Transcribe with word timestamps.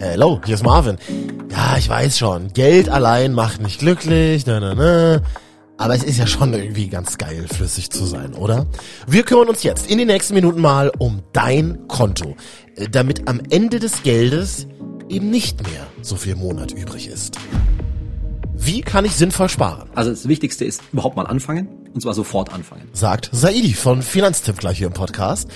Hello, 0.00 0.40
hier 0.44 0.54
ist 0.54 0.62
Marvin. 0.62 0.96
Ja, 1.50 1.76
ich 1.76 1.88
weiß 1.88 2.18
schon, 2.18 2.52
Geld 2.52 2.88
allein 2.88 3.32
macht 3.32 3.60
nicht 3.60 3.80
glücklich, 3.80 4.46
na, 4.46 4.60
na, 4.60 4.74
na. 4.76 5.20
Aber 5.76 5.94
es 5.96 6.04
ist 6.04 6.18
ja 6.18 6.26
schon 6.28 6.54
irgendwie 6.54 6.88
ganz 6.88 7.18
geil, 7.18 7.46
flüssig 7.52 7.90
zu 7.90 8.04
sein, 8.04 8.34
oder? 8.34 8.66
Wir 9.08 9.24
kümmern 9.24 9.48
uns 9.48 9.64
jetzt 9.64 9.90
in 9.90 9.98
den 9.98 10.06
nächsten 10.06 10.34
Minuten 10.34 10.60
mal 10.60 10.92
um 10.98 11.22
dein 11.32 11.88
Konto, 11.88 12.36
äh, 12.76 12.88
damit 12.88 13.26
am 13.26 13.40
Ende 13.50 13.80
des 13.80 14.04
Geldes 14.04 14.68
eben 15.08 15.30
nicht 15.30 15.68
mehr 15.68 15.88
so 16.00 16.14
viel 16.14 16.36
Monat 16.36 16.70
übrig 16.70 17.08
ist. 17.08 17.36
Wie 18.60 18.80
kann 18.80 19.04
ich 19.04 19.14
sinnvoll 19.14 19.48
sparen? 19.48 19.88
Also 19.94 20.10
das 20.10 20.26
Wichtigste 20.26 20.64
ist 20.64 20.82
überhaupt 20.92 21.16
mal 21.16 21.26
anfangen 21.26 21.68
und 21.94 22.00
zwar 22.00 22.12
sofort 22.12 22.52
anfangen. 22.52 22.88
Sagt 22.92 23.30
Saidi 23.32 23.72
von 23.72 24.02
Finanztipp 24.02 24.58
gleich 24.58 24.78
hier 24.78 24.88
im 24.88 24.92
Podcast. 24.92 25.48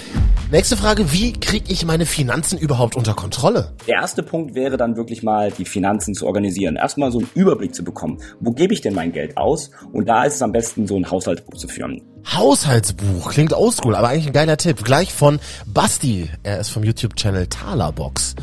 Nächste 0.53 0.77
Frage, 0.77 1.13
wie 1.13 1.33
kriege 1.33 1.73
ich 1.73 1.85
meine 1.85 2.07
Finanzen 2.07 2.59
überhaupt 2.59 2.95
unter 2.95 3.15
Kontrolle? 3.15 3.73
Der 3.89 3.97
erste 3.97 4.23
Punkt 4.23 4.55
wäre 4.55 4.77
dann 4.77 4.97
wirklich 4.97 5.25
mal 5.25 5.51
die 5.51 5.65
Finanzen 5.65 6.15
zu 6.15 6.27
organisieren. 6.27 6.77
Erstmal 6.77 7.11
so 7.11 7.19
einen 7.19 7.31
Überblick 7.35 7.75
zu 7.75 7.83
bekommen. 7.83 8.19
Wo 8.39 8.53
gebe 8.53 8.73
ich 8.73 8.83
denn 8.83 8.95
mein 8.95 9.13
Geld 9.13 9.37
aus? 9.37 9.73
Und 9.93 10.09
da 10.09 10.23
ist 10.23 10.37
es 10.37 10.43
am 10.43 10.53
besten 10.53 10.87
so 10.87 10.97
ein 10.97 11.11
Haushaltsbuch 11.11 11.57
zu 11.57 11.67
führen. 11.67 12.03
Haushaltsbuch 12.33 13.33
klingt 13.33 13.53
oldschool, 13.53 13.97
aber 13.97 14.09
eigentlich 14.09 14.29
ein 14.29 14.33
geiler 14.33 14.57
Tipp. 14.57 14.85
Gleich 14.85 15.13
von 15.13 15.41
Basti. 15.67 16.31
Er 16.45 16.61
ist 16.61 16.69
vom 16.69 16.85
YouTube-Channel 16.85 17.49
Talerbox. 17.49 18.37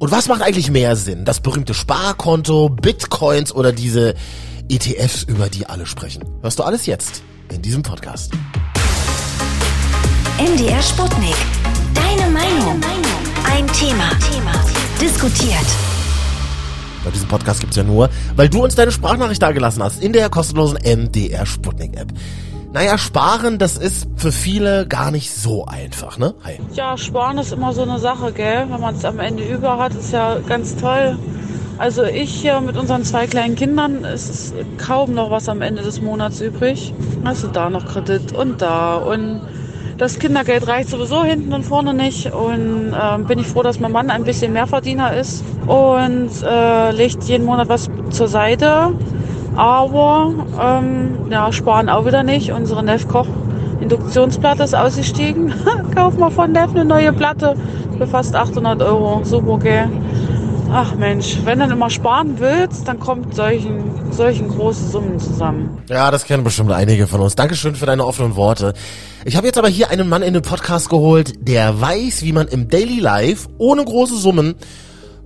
Und 0.00 0.10
was 0.10 0.28
macht 0.28 0.40
eigentlich 0.40 0.70
mehr 0.70 0.96
Sinn? 0.96 1.26
Das 1.26 1.40
berühmte 1.40 1.74
Sparkonto, 1.74 2.70
Bitcoins 2.70 3.54
oder 3.54 3.70
diese 3.70 4.14
ETFs, 4.70 5.24
über 5.24 5.50
die 5.50 5.66
alle 5.66 5.84
sprechen? 5.84 6.24
Hörst 6.40 6.58
du 6.58 6.62
alles 6.62 6.86
jetzt 6.86 7.22
in 7.52 7.60
diesem 7.60 7.82
Podcast. 7.82 8.32
MDR 10.38 10.80
Sputnik. 10.80 11.36
Deine 11.94 12.30
Meinung. 12.30 12.80
Ein 13.44 13.66
Thema. 13.74 14.10
Diskutiert. 14.98 15.66
Bei 17.04 17.10
diesem 17.10 17.28
Podcast 17.28 17.60
gibt's 17.60 17.76
ja 17.76 17.82
nur, 17.82 18.08
weil 18.36 18.48
du 18.48 18.64
uns 18.64 18.74
deine 18.74 18.92
Sprachnachricht 18.92 19.42
dagelassen 19.42 19.82
hast 19.82 20.02
in 20.02 20.14
der 20.14 20.30
kostenlosen 20.30 20.78
MDR 20.82 21.44
Sputnik 21.44 21.94
App. 21.98 22.08
Naja, 22.72 22.98
sparen, 22.98 23.58
das 23.58 23.76
ist 23.76 24.06
für 24.14 24.30
viele 24.30 24.86
gar 24.86 25.10
nicht 25.10 25.34
so 25.34 25.66
einfach, 25.66 26.18
ne? 26.18 26.34
Hi. 26.44 26.60
Ja, 26.72 26.96
sparen 26.96 27.38
ist 27.38 27.52
immer 27.52 27.72
so 27.72 27.82
eine 27.82 27.98
Sache, 27.98 28.32
gell? 28.32 28.66
Wenn 28.68 28.80
man 28.80 28.94
es 28.94 29.04
am 29.04 29.18
Ende 29.18 29.42
über 29.42 29.76
hat, 29.78 29.92
ist 29.96 30.12
ja 30.12 30.38
ganz 30.46 30.76
toll. 30.76 31.18
Also 31.78 32.04
ich 32.04 32.30
hier 32.30 32.60
mit 32.60 32.76
unseren 32.76 33.02
zwei 33.04 33.26
kleinen 33.26 33.56
Kindern, 33.56 34.04
es 34.04 34.30
ist 34.30 34.54
kaum 34.78 35.14
noch 35.14 35.32
was 35.32 35.48
am 35.48 35.62
Ende 35.62 35.82
des 35.82 36.00
Monats 36.00 36.40
übrig. 36.40 36.94
Also 37.24 37.48
da 37.48 37.70
noch 37.70 37.86
Kredit 37.86 38.32
und 38.32 38.62
da 38.62 38.96
und 38.96 39.40
das 39.98 40.20
Kindergeld 40.20 40.68
reicht 40.68 40.90
sowieso 40.90 41.24
hinten 41.24 41.52
und 41.52 41.64
vorne 41.64 41.92
nicht 41.92 42.32
und 42.32 42.92
äh, 42.92 43.18
bin 43.24 43.40
ich 43.40 43.48
froh, 43.48 43.62
dass 43.62 43.80
mein 43.80 43.92
Mann 43.92 44.10
ein 44.10 44.22
bisschen 44.22 44.52
Mehrverdiener 44.52 45.16
ist 45.16 45.42
und 45.66 46.30
äh, 46.42 46.92
legt 46.92 47.24
jeden 47.24 47.46
Monat 47.46 47.68
was 47.68 47.88
zur 48.10 48.28
Seite 48.28 48.94
aber 49.56 50.32
ähm, 50.60 51.30
ja, 51.30 51.52
sparen 51.52 51.88
auch 51.88 52.06
wieder 52.06 52.22
nicht. 52.22 52.52
Unsere 52.52 52.82
Nefkoch 52.82 53.26
Induktionsplatte 53.80 54.62
ist 54.62 54.74
ausgestiegen. 54.74 55.52
Kauf 55.94 56.16
mal 56.16 56.30
von 56.30 56.52
Neff 56.52 56.70
eine 56.70 56.84
neue 56.84 57.12
Platte 57.12 57.56
für 57.96 58.06
fast 58.06 58.34
800 58.34 58.82
Euro. 58.82 59.22
Super, 59.24 59.58
gell? 59.58 59.88
Ach 60.72 60.94
Mensch, 60.94 61.38
wenn 61.44 61.58
du 61.58 61.64
immer 61.64 61.90
sparen 61.90 62.38
willst, 62.38 62.86
dann 62.86 63.00
kommt 63.00 63.34
solchen, 63.34 64.12
solchen 64.12 64.48
große 64.48 64.88
Summen 64.90 65.18
zusammen. 65.18 65.78
Ja, 65.88 66.12
das 66.12 66.24
kennen 66.24 66.44
bestimmt 66.44 66.70
einige 66.70 67.08
von 67.08 67.20
uns. 67.20 67.34
Dankeschön 67.34 67.74
für 67.74 67.86
deine 67.86 68.06
offenen 68.06 68.36
Worte. 68.36 68.74
Ich 69.24 69.36
habe 69.36 69.48
jetzt 69.48 69.58
aber 69.58 69.68
hier 69.68 69.90
einen 69.90 70.08
Mann 70.08 70.22
in 70.22 70.32
den 70.32 70.42
Podcast 70.42 70.88
geholt, 70.88 71.32
der 71.40 71.80
weiß, 71.80 72.22
wie 72.22 72.32
man 72.32 72.46
im 72.46 72.68
Daily 72.68 73.00
Life 73.00 73.48
ohne 73.58 73.84
große 73.84 74.16
Summen 74.16 74.54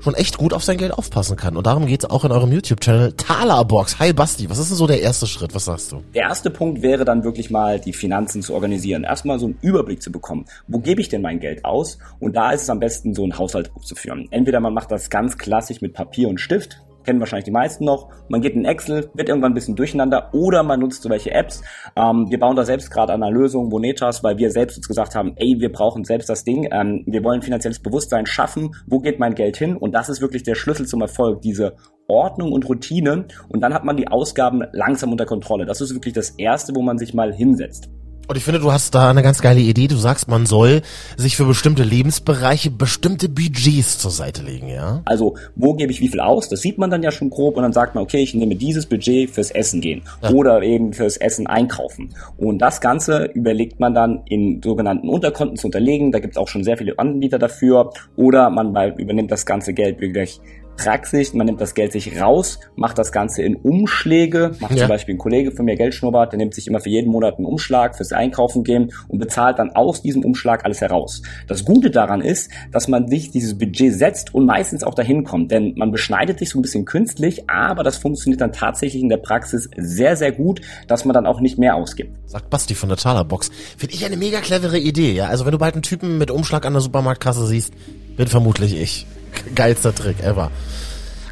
schon 0.04 0.14
echt 0.14 0.36
gut 0.36 0.52
auf 0.52 0.62
sein 0.62 0.76
Geld 0.76 0.92
aufpassen 0.92 1.36
kann. 1.36 1.56
Und 1.56 1.66
darum 1.66 1.86
geht's 1.86 2.04
auch 2.04 2.24
in 2.26 2.30
eurem 2.30 2.52
YouTube-Channel 2.52 3.14
Talerbox. 3.14 3.98
Hi 3.98 4.12
Basti, 4.12 4.50
was 4.50 4.58
ist 4.58 4.68
denn 4.68 4.76
so 4.76 4.86
der 4.86 5.00
erste 5.00 5.26
Schritt? 5.26 5.54
Was 5.54 5.64
sagst 5.64 5.92
du? 5.92 6.02
Der 6.14 6.24
erste 6.24 6.50
Punkt 6.50 6.82
wäre 6.82 7.06
dann 7.06 7.24
wirklich 7.24 7.50
mal, 7.50 7.80
die 7.80 7.94
Finanzen 7.94 8.42
zu 8.42 8.52
organisieren. 8.52 9.04
Erstmal 9.04 9.38
so 9.38 9.46
einen 9.46 9.58
Überblick 9.62 10.02
zu 10.02 10.12
bekommen. 10.12 10.44
Wo 10.68 10.78
gebe 10.78 11.00
ich 11.00 11.08
denn 11.08 11.22
mein 11.22 11.40
Geld 11.40 11.64
aus? 11.64 11.98
Und 12.20 12.36
da 12.36 12.50
ist 12.52 12.62
es 12.62 12.70
am 12.70 12.80
besten, 12.80 13.14
so 13.14 13.24
ein 13.24 13.38
Haushaltsbuch 13.38 13.82
zu 13.82 13.94
führen. 13.94 14.28
Entweder 14.30 14.60
man 14.60 14.74
macht 14.74 14.90
das 14.90 15.08
ganz 15.08 15.38
klassisch 15.38 15.80
mit 15.80 15.94
Papier 15.94 16.28
und 16.28 16.38
Stift, 16.38 16.82
kennen 17.04 17.20
wahrscheinlich 17.20 17.44
die 17.44 17.50
meisten 17.50 17.84
noch. 17.84 18.08
Man 18.28 18.40
geht 18.40 18.54
in 18.54 18.64
Excel, 18.64 19.10
wird 19.14 19.28
irgendwann 19.28 19.52
ein 19.52 19.54
bisschen 19.54 19.76
durcheinander 19.76 20.30
oder 20.32 20.62
man 20.62 20.80
nutzt 20.80 21.02
so 21.02 21.10
welche 21.10 21.32
Apps. 21.32 21.62
Ähm, 21.96 22.26
wir 22.30 22.38
bauen 22.38 22.56
da 22.56 22.64
selbst 22.64 22.90
gerade 22.90 23.12
an 23.12 23.22
einer 23.22 23.32
Lösung, 23.32 23.68
Bonetas, 23.68 24.24
weil 24.24 24.38
wir 24.38 24.50
selbst 24.50 24.76
uns 24.76 24.88
gesagt 24.88 25.14
haben, 25.14 25.34
ey, 25.36 25.56
wir 25.58 25.72
brauchen 25.72 26.04
selbst 26.04 26.28
das 26.28 26.44
Ding. 26.44 26.68
Ähm, 26.70 27.04
wir 27.06 27.22
wollen 27.24 27.42
finanzielles 27.42 27.80
Bewusstsein 27.80 28.26
schaffen. 28.26 28.74
Wo 28.86 29.00
geht 29.00 29.18
mein 29.18 29.34
Geld 29.34 29.56
hin? 29.56 29.76
Und 29.76 29.92
das 29.92 30.08
ist 30.08 30.20
wirklich 30.20 30.42
der 30.42 30.54
Schlüssel 30.54 30.86
zum 30.86 31.00
Erfolg, 31.00 31.42
diese 31.42 31.76
Ordnung 32.08 32.52
und 32.52 32.68
Routine. 32.68 33.26
Und 33.48 33.60
dann 33.60 33.74
hat 33.74 33.84
man 33.84 33.96
die 33.96 34.08
Ausgaben 34.08 34.62
langsam 34.72 35.12
unter 35.12 35.26
Kontrolle. 35.26 35.66
Das 35.66 35.80
ist 35.80 35.94
wirklich 35.94 36.14
das 36.14 36.30
Erste, 36.30 36.74
wo 36.74 36.82
man 36.82 36.98
sich 36.98 37.14
mal 37.14 37.32
hinsetzt. 37.32 37.90
Und 38.26 38.36
ich 38.36 38.44
finde, 38.44 38.60
du 38.60 38.72
hast 38.72 38.94
da 38.94 39.10
eine 39.10 39.22
ganz 39.22 39.42
geile 39.42 39.60
Idee. 39.60 39.86
Du 39.86 39.96
sagst, 39.96 40.28
man 40.28 40.46
soll 40.46 40.82
sich 41.16 41.36
für 41.36 41.44
bestimmte 41.44 41.82
Lebensbereiche 41.82 42.70
bestimmte 42.70 43.28
Budgets 43.28 43.98
zur 43.98 44.10
Seite 44.10 44.42
legen, 44.42 44.68
ja? 44.68 45.02
Also, 45.04 45.36
wo 45.56 45.74
gebe 45.74 45.92
ich 45.92 46.00
wie 46.00 46.08
viel 46.08 46.20
aus? 46.20 46.48
Das 46.48 46.60
sieht 46.60 46.78
man 46.78 46.90
dann 46.90 47.02
ja 47.02 47.10
schon 47.10 47.30
grob 47.30 47.56
und 47.56 47.62
dann 47.62 47.72
sagt 47.72 47.94
man, 47.94 48.02
okay, 48.04 48.22
ich 48.22 48.34
nehme 48.34 48.56
dieses 48.56 48.86
Budget 48.86 49.30
fürs 49.30 49.50
Essen 49.50 49.80
gehen 49.80 50.02
ja. 50.22 50.30
oder 50.30 50.62
eben 50.62 50.92
fürs 50.92 51.16
Essen 51.16 51.46
einkaufen. 51.46 52.14
Und 52.36 52.58
das 52.58 52.80
Ganze 52.80 53.24
überlegt 53.34 53.80
man 53.80 53.94
dann 53.94 54.22
in 54.26 54.62
sogenannten 54.62 55.08
Unterkonten 55.08 55.56
zu 55.56 55.66
unterlegen. 55.66 56.12
Da 56.12 56.18
gibt 56.18 56.34
es 56.34 56.38
auch 56.38 56.48
schon 56.48 56.64
sehr 56.64 56.78
viele 56.78 56.98
Anbieter 56.98 57.38
dafür. 57.38 57.90
Oder 58.16 58.48
man 58.50 58.74
übernimmt 58.96 59.30
das 59.30 59.44
ganze 59.44 59.74
Geld 59.74 60.00
wirklich 60.00 60.40
Praxis, 60.76 61.34
man 61.34 61.46
nimmt 61.46 61.60
das 61.60 61.74
Geld 61.74 61.92
sich 61.92 62.20
raus, 62.20 62.58
macht 62.76 62.98
das 62.98 63.12
Ganze 63.12 63.42
in 63.42 63.56
Umschläge, 63.56 64.52
macht 64.60 64.72
ja. 64.72 64.78
zum 64.80 64.88
Beispiel 64.88 65.14
ein 65.14 65.18
Kollege 65.18 65.52
von 65.52 65.64
mir 65.64 65.76
Geldschnurrbart, 65.76 66.32
der 66.32 66.38
nimmt 66.38 66.54
sich 66.54 66.66
immer 66.66 66.80
für 66.80 66.90
jeden 66.90 67.10
Monat 67.10 67.36
einen 67.36 67.46
Umschlag 67.46 67.96
fürs 67.96 68.12
Einkaufen 68.12 68.64
gehen 68.64 68.92
und 69.08 69.18
bezahlt 69.18 69.58
dann 69.58 69.70
aus 69.70 70.02
diesem 70.02 70.24
Umschlag 70.24 70.64
alles 70.64 70.80
heraus. 70.80 71.22
Das 71.46 71.64
Gute 71.64 71.90
daran 71.90 72.20
ist, 72.20 72.50
dass 72.72 72.88
man 72.88 73.08
sich 73.08 73.30
dieses 73.30 73.56
Budget 73.56 73.94
setzt 73.94 74.34
und 74.34 74.46
meistens 74.46 74.84
auch 74.84 74.94
dahin 74.94 75.24
kommt, 75.24 75.50
denn 75.50 75.74
man 75.76 75.90
beschneidet 75.90 76.38
sich 76.38 76.50
so 76.50 76.58
ein 76.58 76.62
bisschen 76.62 76.84
künstlich, 76.84 77.48
aber 77.48 77.82
das 77.82 77.96
funktioniert 77.96 78.40
dann 78.40 78.52
tatsächlich 78.52 79.02
in 79.02 79.08
der 79.08 79.18
Praxis 79.18 79.68
sehr, 79.76 80.16
sehr 80.16 80.32
gut, 80.32 80.60
dass 80.88 81.04
man 81.04 81.14
dann 81.14 81.26
auch 81.26 81.40
nicht 81.40 81.58
mehr 81.58 81.76
ausgibt. 81.76 82.18
Sagt 82.26 82.50
Basti 82.50 82.74
von 82.74 82.88
der 82.88 82.98
Talerbox. 82.98 83.50
Finde 83.76 83.94
ich 83.94 84.04
eine 84.04 84.16
mega 84.16 84.40
clevere 84.40 84.78
Idee, 84.78 85.12
ja. 85.12 85.26
Also 85.26 85.44
wenn 85.44 85.52
du 85.52 85.58
bald 85.58 85.74
einen 85.74 85.82
Typen 85.82 86.18
mit 86.18 86.30
Umschlag 86.30 86.66
an 86.66 86.72
der 86.72 86.82
Supermarktkasse 86.82 87.46
siehst, 87.46 87.72
bin 88.16 88.26
vermutlich 88.28 88.80
ich 88.80 89.06
geilster 89.54 89.94
Trick 89.94 90.20
ever. 90.20 90.50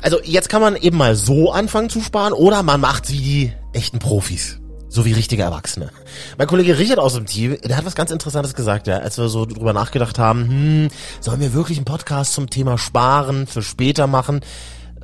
Also 0.03 0.19
jetzt 0.25 0.49
kann 0.49 0.61
man 0.61 0.77
eben 0.77 0.97
mal 0.97 1.15
so 1.15 1.53
anfangen 1.53 1.89
zu 1.89 2.01
sparen 2.01 2.33
oder 2.33 2.63
man 2.63 2.81
macht 2.81 3.11
wie 3.11 3.19
die 3.19 3.53
echten 3.73 3.99
Profis. 3.99 4.59
So 4.89 5.07
wie 5.07 5.13
richtige 5.13 5.43
Erwachsene. 5.43 5.91
Mein 6.37 6.47
Kollege 6.47 6.77
Richard 6.77 6.99
aus 6.99 7.15
dem 7.15 7.25
Team, 7.25 7.57
der 7.65 7.79
hat 7.79 7.87
was 7.87 7.95
ganz 7.95 8.11
Interessantes 8.11 8.53
gesagt, 8.53 8.87
ja, 8.87 8.99
als 8.99 9.17
wir 9.17 9.29
so 9.29 9.47
drüber 9.47 9.73
nachgedacht 9.73 10.19
haben, 10.19 10.49
hm, 10.49 10.89
sollen 11.21 11.41
wir 11.41 11.55
wirklich 11.55 11.79
einen 11.79 11.87
Podcast 11.87 12.35
zum 12.35 12.51
Thema 12.51 12.77
Sparen 12.77 13.47
für 13.47 13.63
später 13.63 14.07
machen? 14.07 14.41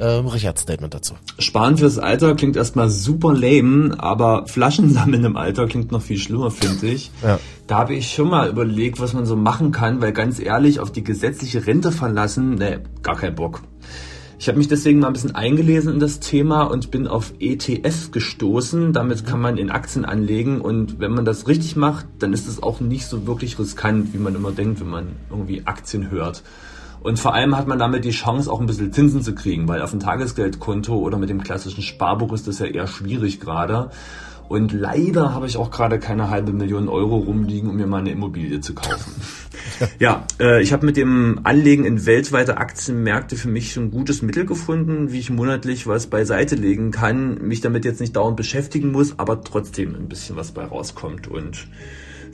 Ähm, 0.01 0.27
Richards 0.27 0.63
Statement 0.63 0.95
dazu. 0.95 1.15
Sparen 1.39 1.77
fürs 1.77 1.99
Alter 1.99 2.35
klingt 2.35 2.57
erstmal 2.57 2.89
super 2.89 3.35
lame, 3.35 3.95
aber 3.99 4.47
Flaschen 4.47 4.91
sammeln 4.93 5.25
im 5.25 5.37
Alter 5.37 5.67
klingt 5.67 5.93
noch 5.93 6.03
viel 6.03 6.19
schlimmer, 6.19 6.51
finde 6.51 6.87
ich. 6.87 7.11
Ja. 7.23 7.41
Da 7.67 7.79
habe 7.79 7.95
ich 7.95 8.13
schon 8.13 8.29
mal 8.29 8.49
überlegt, 8.49 9.01
was 9.01 9.13
man 9.13 9.27
so 9.27 9.37
machen 9.37 9.73
kann, 9.73 10.01
weil 10.01 10.13
ganz 10.13 10.39
ehrlich, 10.41 10.81
auf 10.81 10.93
die 10.93 11.05
gesetzliche 11.05 11.67
Rente 11.67 11.93
verlassen, 11.93 12.55
ne, 12.55 12.81
gar 13.03 13.17
kein 13.17 13.35
Bock. 13.35 13.63
Ich 14.41 14.47
habe 14.47 14.57
mich 14.57 14.69
deswegen 14.69 15.01
mal 15.01 15.09
ein 15.09 15.15
bisschen 15.15 15.35
eingelesen 15.35 15.93
in 15.93 15.99
das 15.99 16.21
Thema 16.21 16.63
und 16.63 16.93
bin 16.93 17.09
auf 17.09 17.33
ETF 17.41 18.13
gestoßen. 18.13 18.93
Damit 18.93 19.27
kann 19.27 19.41
man 19.41 19.59
in 19.59 19.69
Aktien 19.69 20.05
anlegen 20.05 20.61
und 20.61 21.01
wenn 21.01 21.11
man 21.11 21.25
das 21.25 21.49
richtig 21.49 21.75
macht, 21.75 22.07
dann 22.21 22.33
ist 22.33 22.47
es 22.47 22.63
auch 22.63 22.79
nicht 22.79 23.07
so 23.07 23.27
wirklich 23.27 23.59
riskant, 23.59 24.15
wie 24.15 24.19
man 24.19 24.37
immer 24.37 24.53
denkt, 24.53 24.81
wenn 24.81 24.91
man 24.91 25.09
irgendwie 25.29 25.63
Aktien 25.67 26.13
hört. 26.13 26.45
Und 27.01 27.19
vor 27.19 27.35
allem 27.35 27.57
hat 27.57 27.69
man 27.69 27.79
damit 27.79 28.05
die 28.05 28.11
Chance, 28.11 28.51
auch 28.51 28.61
ein 28.61 28.67
bisschen 28.67 28.93
Zinsen 28.93 29.23
zu 29.23 29.35
kriegen, 29.35 29.69
weil 29.69 29.83
auf 29.83 29.91
dem 29.91 30.01
Tagesgeldkonto 30.01 30.97
oder 30.97 31.19
mit 31.19 31.31
dem 31.31 31.43
klassischen 31.43 31.83
Sparbuch 31.83 32.33
ist 32.33 32.49
das 32.49 32.59
ja 32.59 32.67
eher 32.67 32.87
schwierig 32.87 33.41
gerade. 33.41 33.91
Und 34.49 34.73
leider 34.73 35.35
habe 35.35 35.47
ich 35.47 35.59
auch 35.59 35.71
gerade 35.71 35.99
keine 35.99 36.31
halbe 36.31 36.53
Million 36.53 36.89
Euro 36.89 37.19
rumliegen, 37.19 37.69
um 37.69 37.77
mir 37.77 37.87
mal 37.87 37.99
eine 37.99 38.11
Immobilie 38.11 38.61
zu 38.61 38.75
kaufen. 38.75 39.13
ja, 39.99 40.25
äh, 40.41 40.63
ich 40.63 40.73
habe 40.73 40.87
mit 40.87 40.97
dem 40.97 41.41
Anlegen 41.45 41.85
in 41.85 42.07
weltweite 42.07 42.57
Aktienmärkte 42.57 43.37
für 43.37 43.49
mich 43.49 43.73
schon 43.73 43.85
ein 43.85 43.91
gutes 43.91 44.23
Mittel 44.23 44.47
gefunden, 44.47 45.13
wie 45.13 45.19
ich 45.19 45.29
monatlich 45.29 45.87
was 45.87 46.07
beiseite 46.07 46.57
legen 46.57 46.91
kann, 46.93 47.47
mich 47.47 47.61
damit 47.61 47.85
jetzt 47.85 48.01
nicht 48.01 48.17
dauernd 48.17 48.39
beschäftigen 48.39 48.91
muss, 48.91 49.19
aber 49.19 49.43
trotzdem 49.43 49.95
ein 49.95 50.09
bisschen 50.09 50.37
was 50.37 50.53
bei 50.53 50.65
rauskommt 50.65 51.29
und 51.29 51.69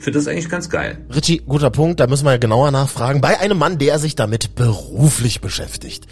finde 0.03 0.19
das 0.19 0.27
eigentlich 0.27 0.49
ganz 0.49 0.69
geil. 0.69 0.97
Richie, 1.13 1.39
guter 1.39 1.69
Punkt, 1.69 1.99
da 1.99 2.07
müssen 2.07 2.25
wir 2.25 2.37
genauer 2.37 2.71
nachfragen. 2.71 3.21
Bei 3.21 3.39
einem 3.39 3.57
Mann, 3.57 3.77
der 3.77 3.99
sich 3.99 4.15
damit 4.15 4.55
beruflich 4.55 5.41
beschäftigt. 5.41 6.07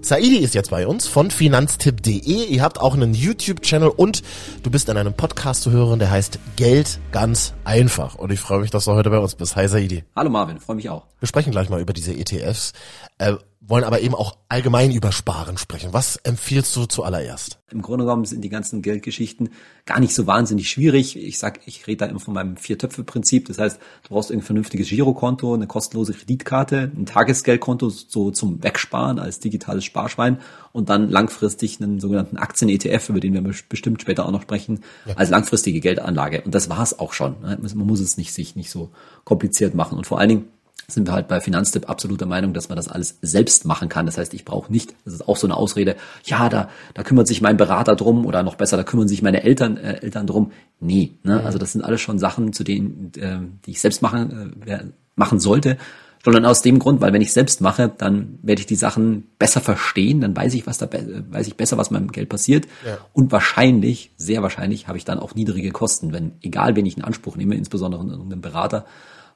Saidi 0.00 0.38
ist 0.38 0.54
jetzt 0.54 0.70
bei 0.70 0.86
uns 0.86 1.06
von 1.06 1.30
finanztipp.de. 1.30 2.44
Ihr 2.46 2.62
habt 2.62 2.80
auch 2.80 2.94
einen 2.94 3.14
YouTube-Channel 3.14 3.88
und 3.88 4.22
du 4.62 4.70
bist 4.70 4.88
in 4.88 4.96
einem 4.96 5.12
Podcast 5.12 5.62
zu 5.62 5.70
hören, 5.70 5.98
der 5.98 6.10
heißt 6.10 6.38
Geld 6.56 7.00
ganz 7.10 7.54
einfach. 7.64 8.14
Und 8.14 8.32
ich 8.32 8.40
freue 8.40 8.60
mich, 8.60 8.70
dass 8.70 8.84
du 8.84 8.92
heute 8.92 9.10
bei 9.10 9.18
uns 9.18 9.34
bist. 9.34 9.56
Hi 9.56 9.68
Saidi. 9.68 10.04
Hallo 10.14 10.30
Marvin, 10.30 10.60
freue 10.60 10.76
mich 10.76 10.88
auch. 10.88 11.06
Wir 11.18 11.26
sprechen 11.26 11.50
gleich 11.50 11.68
mal 11.68 11.80
über 11.80 11.92
diese 11.92 12.12
ETFs. 12.14 12.72
Äh, 13.18 13.34
wollen 13.60 13.84
aber 13.84 14.00
eben 14.00 14.14
auch 14.14 14.36
allgemein 14.48 14.92
über 14.92 15.12
Sparen 15.12 15.58
sprechen. 15.58 15.92
Was 15.92 16.16
empfiehlst 16.16 16.74
du 16.76 16.86
zuallererst? 16.86 17.58
Im 17.70 17.82
Grunde 17.82 18.04
genommen 18.04 18.24
sind 18.24 18.42
die 18.42 18.48
ganzen 18.48 18.82
Geldgeschichten 18.82 19.50
gar 19.84 20.00
nicht 20.00 20.14
so 20.14 20.26
wahnsinnig 20.26 20.70
schwierig. 20.70 21.16
Ich 21.16 21.38
sag, 21.38 21.60
ich 21.66 21.86
rede 21.86 21.98
da 21.98 22.06
immer 22.06 22.20
von 22.20 22.34
meinem 22.34 22.56
Vier-Töpfe-Prinzip. 22.56 23.46
Das 23.48 23.58
heißt, 23.58 23.78
du 24.04 24.08
brauchst 24.08 24.30
ein 24.30 24.42
vernünftiges 24.42 24.88
Girokonto, 24.88 25.52
eine 25.52 25.66
kostenlose 25.66 26.14
Kreditkarte, 26.14 26.90
ein 26.96 27.04
Tagesgeldkonto 27.04 27.90
so 27.90 28.30
zum 28.30 28.62
Wegsparen 28.62 29.18
als 29.18 29.40
digitales 29.40 29.84
Sparschwein 29.84 30.38
und 30.72 30.88
dann 30.88 31.10
langfristig 31.10 31.80
einen 31.80 32.00
sogenannten 32.00 32.38
Aktien-ETF, 32.38 33.10
über 33.10 33.20
den 33.20 33.34
wir 33.34 33.42
bestimmt 33.68 34.00
später 34.00 34.24
auch 34.24 34.30
noch 34.32 34.42
sprechen, 34.42 34.80
ja. 35.04 35.14
als 35.16 35.30
langfristige 35.30 35.80
Geldanlage. 35.80 36.42
Und 36.42 36.54
das 36.54 36.70
war's 36.70 36.98
auch 36.98 37.12
schon. 37.12 37.36
Man 37.42 37.86
muss 37.86 38.00
es 38.00 38.16
nicht 38.16 38.32
sich 38.32 38.56
nicht 38.56 38.70
so 38.70 38.90
kompliziert 39.24 39.74
machen. 39.74 39.98
Und 39.98 40.06
vor 40.06 40.20
allen 40.20 40.28
Dingen 40.28 40.48
sind 40.86 41.06
wir 41.06 41.12
halt 41.12 41.28
bei 41.28 41.40
Finanztipp 41.40 41.90
absolut 41.90 42.20
der 42.20 42.28
Meinung, 42.28 42.54
dass 42.54 42.70
man 42.70 42.76
das 42.76 42.88
alles 42.88 43.18
selbst 43.20 43.66
machen 43.66 43.90
kann. 43.90 44.06
Das 44.06 44.16
heißt, 44.16 44.32
ich 44.32 44.46
brauche 44.46 44.72
nicht, 44.72 44.94
das 45.04 45.14
ist 45.14 45.28
auch 45.28 45.36
so 45.36 45.46
eine 45.46 45.56
Ausrede, 45.56 45.96
ja, 46.24 46.48
da, 46.48 46.70
da 46.94 47.02
kümmert 47.02 47.26
sich 47.26 47.42
mein 47.42 47.58
Berater 47.58 47.94
drum 47.94 48.24
oder 48.24 48.42
noch 48.42 48.54
besser, 48.54 48.78
da 48.78 48.84
kümmern 48.84 49.06
sich 49.06 49.20
meine 49.20 49.42
Eltern, 49.42 49.76
äh, 49.76 50.00
Eltern 50.00 50.26
drum. 50.26 50.52
Nee, 50.80 51.12
ne? 51.24 51.42
also 51.44 51.58
das 51.58 51.72
sind 51.72 51.82
alles 51.82 52.00
schon 52.00 52.18
Sachen, 52.18 52.54
zu 52.54 52.64
denen, 52.64 53.12
äh, 53.18 53.38
die 53.66 53.72
ich 53.72 53.80
selbst 53.80 54.00
machen, 54.00 54.62
äh, 54.66 54.84
machen 55.14 55.40
sollte. 55.40 55.76
Sondern 56.24 56.46
aus 56.46 56.62
dem 56.62 56.80
Grund, 56.80 57.00
weil 57.00 57.12
wenn 57.12 57.22
ich 57.22 57.32
selbst 57.32 57.60
mache, 57.60 57.92
dann 57.96 58.40
werde 58.42 58.60
ich 58.60 58.66
die 58.66 58.74
Sachen 58.74 59.28
besser 59.38 59.60
verstehen, 59.60 60.20
dann 60.20 60.36
weiß 60.36 60.52
ich, 60.54 60.66
was 60.66 60.76
da 60.76 60.88
weiß 60.90 61.46
ich 61.46 61.54
besser, 61.54 61.78
was 61.78 61.90
mit 61.90 62.00
meinem 62.00 62.12
Geld 62.12 62.28
passiert. 62.28 62.66
Ja. 62.84 62.98
Und 63.12 63.30
wahrscheinlich, 63.30 64.10
sehr 64.16 64.42
wahrscheinlich, 64.42 64.88
habe 64.88 64.98
ich 64.98 65.04
dann 65.04 65.20
auch 65.20 65.36
niedrige 65.36 65.70
Kosten, 65.70 66.12
wenn, 66.12 66.32
egal 66.42 66.74
wen 66.74 66.86
ich 66.86 66.96
in 66.96 67.04
Anspruch 67.04 67.36
nehme, 67.36 67.54
insbesondere 67.54 68.02
einen 68.02 68.40
Berater, 68.40 68.84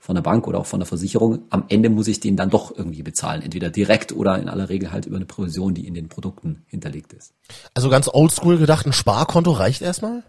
von 0.02 0.16
der 0.16 0.22
Bank 0.22 0.48
oder 0.48 0.58
auch 0.58 0.66
von 0.66 0.80
der 0.80 0.86
Versicherung. 0.86 1.44
Am 1.50 1.66
Ende 1.68 1.88
muss 1.88 2.08
ich 2.08 2.18
den 2.18 2.34
dann 2.34 2.50
doch 2.50 2.76
irgendwie 2.76 3.04
bezahlen, 3.04 3.40
entweder 3.40 3.70
direkt 3.70 4.10
oder 4.10 4.36
in 4.36 4.48
aller 4.48 4.68
Regel 4.68 4.90
halt 4.90 5.06
über 5.06 5.14
eine 5.14 5.26
Provision, 5.26 5.74
die 5.74 5.86
in 5.86 5.94
den 5.94 6.08
Produkten 6.08 6.64
hinterlegt 6.66 7.12
ist. 7.12 7.34
Also 7.72 7.88
ganz 7.88 8.10
oldschool 8.12 8.58
gedacht, 8.58 8.84
ein 8.84 8.92
Sparkonto 8.92 9.52
reicht 9.52 9.80
erstmal? 9.80 10.24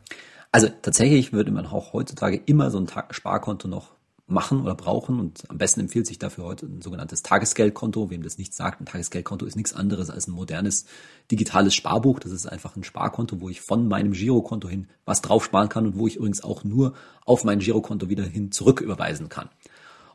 Also 0.51 0.67
tatsächlich 0.83 1.33
würde 1.33 1.51
man 1.51 1.65
auch 1.65 1.91
heutzutage 1.91 2.39
immer 2.45 2.69
so 2.69 2.77
ein 2.77 2.87
Sparkonto 3.09 3.67
noch 3.67 3.92
machen 4.25 4.61
oder 4.61 4.73
brauchen 4.73 5.19
und 5.19 5.49
am 5.49 5.57
besten 5.57 5.81
empfiehlt 5.81 6.07
sich 6.07 6.17
dafür 6.17 6.45
heute 6.45 6.65
ein 6.65 6.81
sogenanntes 6.81 7.23
Tagesgeldkonto. 7.23 8.09
Wem 8.09 8.23
das 8.23 8.37
nicht 8.37 8.53
sagt, 8.53 8.79
ein 8.79 8.85
Tagesgeldkonto 8.85 9.45
ist 9.45 9.55
nichts 9.55 9.73
anderes 9.73 10.09
als 10.09 10.27
ein 10.27 10.31
modernes 10.31 10.85
digitales 11.29 11.75
Sparbuch. 11.75 12.19
Das 12.19 12.31
ist 12.31 12.45
einfach 12.45 12.75
ein 12.75 12.83
Sparkonto, 12.83 13.41
wo 13.41 13.49
ich 13.49 13.61
von 13.61 13.87
meinem 13.87 14.13
Girokonto 14.13 14.69
hin 14.69 14.87
was 15.05 15.21
drauf 15.21 15.43
sparen 15.43 15.69
kann 15.69 15.85
und 15.85 15.97
wo 15.97 16.07
ich 16.07 16.15
übrigens 16.15 16.43
auch 16.43 16.63
nur 16.63 16.93
auf 17.25 17.43
mein 17.43 17.59
Girokonto 17.59 18.09
wieder 18.09 18.23
hin 18.23 18.51
zurück 18.51 18.79
überweisen 18.79 19.27
kann. 19.27 19.49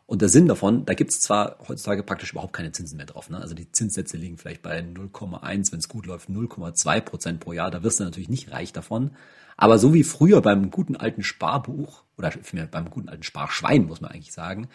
Und 0.08 0.22
der 0.22 0.30
Sinn 0.30 0.48
davon, 0.48 0.86
da 0.86 0.94
gibt 0.94 1.10
es 1.10 1.20
zwar 1.20 1.58
heutzutage 1.68 2.02
praktisch 2.02 2.32
überhaupt 2.32 2.54
keine 2.54 2.72
Zinsen 2.72 2.96
mehr 2.96 3.04
drauf. 3.04 3.28
Ne? 3.28 3.36
Also 3.36 3.54
die 3.54 3.70
Zinssätze 3.70 4.16
liegen 4.16 4.38
vielleicht 4.38 4.62
bei 4.62 4.80
0,1, 4.80 5.70
wenn 5.70 5.80
es 5.80 5.88
gut 5.90 6.06
läuft, 6.06 6.30
0,2 6.30 7.00
Prozent 7.02 7.40
pro 7.40 7.52
Jahr. 7.52 7.70
Da 7.70 7.82
wirst 7.82 8.00
du 8.00 8.04
natürlich 8.04 8.30
nicht 8.30 8.50
reich 8.50 8.72
davon. 8.72 9.10
Aber 9.58 9.78
so 9.78 9.92
wie 9.92 10.04
früher 10.04 10.40
beim 10.40 10.70
guten 10.70 10.96
alten 10.96 11.22
Sparbuch 11.22 12.04
oder 12.16 12.30
vielmehr 12.30 12.66
beim 12.66 12.88
guten 12.88 13.10
alten 13.10 13.22
Sparschwein, 13.22 13.84
muss 13.84 14.00
man 14.00 14.10
eigentlich 14.10 14.32
sagen, 14.32 14.68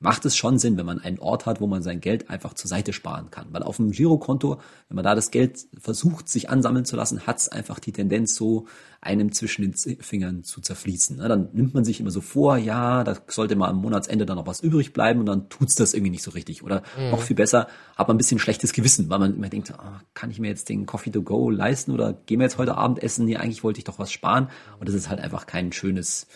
macht 0.00 0.24
es 0.24 0.36
schon 0.36 0.58
Sinn, 0.58 0.76
wenn 0.76 0.86
man 0.86 1.00
einen 1.00 1.18
Ort 1.18 1.46
hat, 1.46 1.60
wo 1.60 1.66
man 1.66 1.82
sein 1.82 2.00
Geld 2.00 2.30
einfach 2.30 2.54
zur 2.54 2.68
Seite 2.68 2.92
sparen 2.92 3.30
kann. 3.30 3.48
Weil 3.50 3.64
auf 3.64 3.76
dem 3.76 3.90
Girokonto, 3.90 4.60
wenn 4.88 4.94
man 4.94 5.04
da 5.04 5.14
das 5.14 5.32
Geld 5.32 5.66
versucht, 5.78 6.28
sich 6.28 6.50
ansammeln 6.50 6.84
zu 6.84 6.94
lassen, 6.94 7.26
hat 7.26 7.38
es 7.38 7.48
einfach 7.48 7.80
die 7.80 7.92
Tendenz, 7.92 8.36
so 8.36 8.66
einem 9.00 9.32
zwischen 9.32 9.62
den 9.62 9.74
Fingern 10.00 10.44
zu 10.44 10.60
zerfließen. 10.60 11.16
Ne? 11.16 11.28
Dann 11.28 11.48
nimmt 11.52 11.74
man 11.74 11.84
sich 11.84 12.00
immer 12.00 12.10
so 12.10 12.20
vor, 12.20 12.56
ja, 12.56 13.02
da 13.02 13.16
sollte 13.26 13.56
mal 13.56 13.68
am 13.68 13.80
Monatsende 13.80 14.24
dann 14.24 14.36
noch 14.36 14.46
was 14.46 14.60
übrig 14.60 14.92
bleiben 14.92 15.20
und 15.20 15.26
dann 15.26 15.48
tut's 15.48 15.74
das 15.74 15.94
irgendwie 15.94 16.10
nicht 16.10 16.22
so 16.22 16.30
richtig. 16.30 16.62
Oder 16.62 16.82
mhm. 16.96 17.10
noch 17.10 17.22
viel 17.22 17.36
besser, 17.36 17.66
hat 17.96 18.06
man 18.06 18.16
ein 18.16 18.18
bisschen 18.18 18.38
schlechtes 18.38 18.72
Gewissen, 18.72 19.10
weil 19.10 19.18
man 19.18 19.34
immer 19.34 19.48
denkt, 19.48 19.72
oh, 19.76 20.00
kann 20.14 20.30
ich 20.30 20.38
mir 20.38 20.48
jetzt 20.48 20.68
den 20.68 20.86
Coffee 20.86 21.10
to 21.10 21.22
go 21.22 21.50
leisten 21.50 21.92
oder 21.92 22.12
gehen 22.12 22.38
wir 22.38 22.44
jetzt 22.44 22.58
heute 22.58 22.76
Abend 22.76 23.02
essen? 23.02 23.24
Nee, 23.24 23.36
eigentlich 23.36 23.64
wollte 23.64 23.78
ich 23.78 23.84
doch 23.84 23.98
was 23.98 24.12
sparen. 24.12 24.48
Und 24.78 24.88
das 24.88 24.94
ist 24.94 25.08
halt 25.08 25.20
einfach 25.20 25.46
kein 25.46 25.72
schönes 25.72 26.28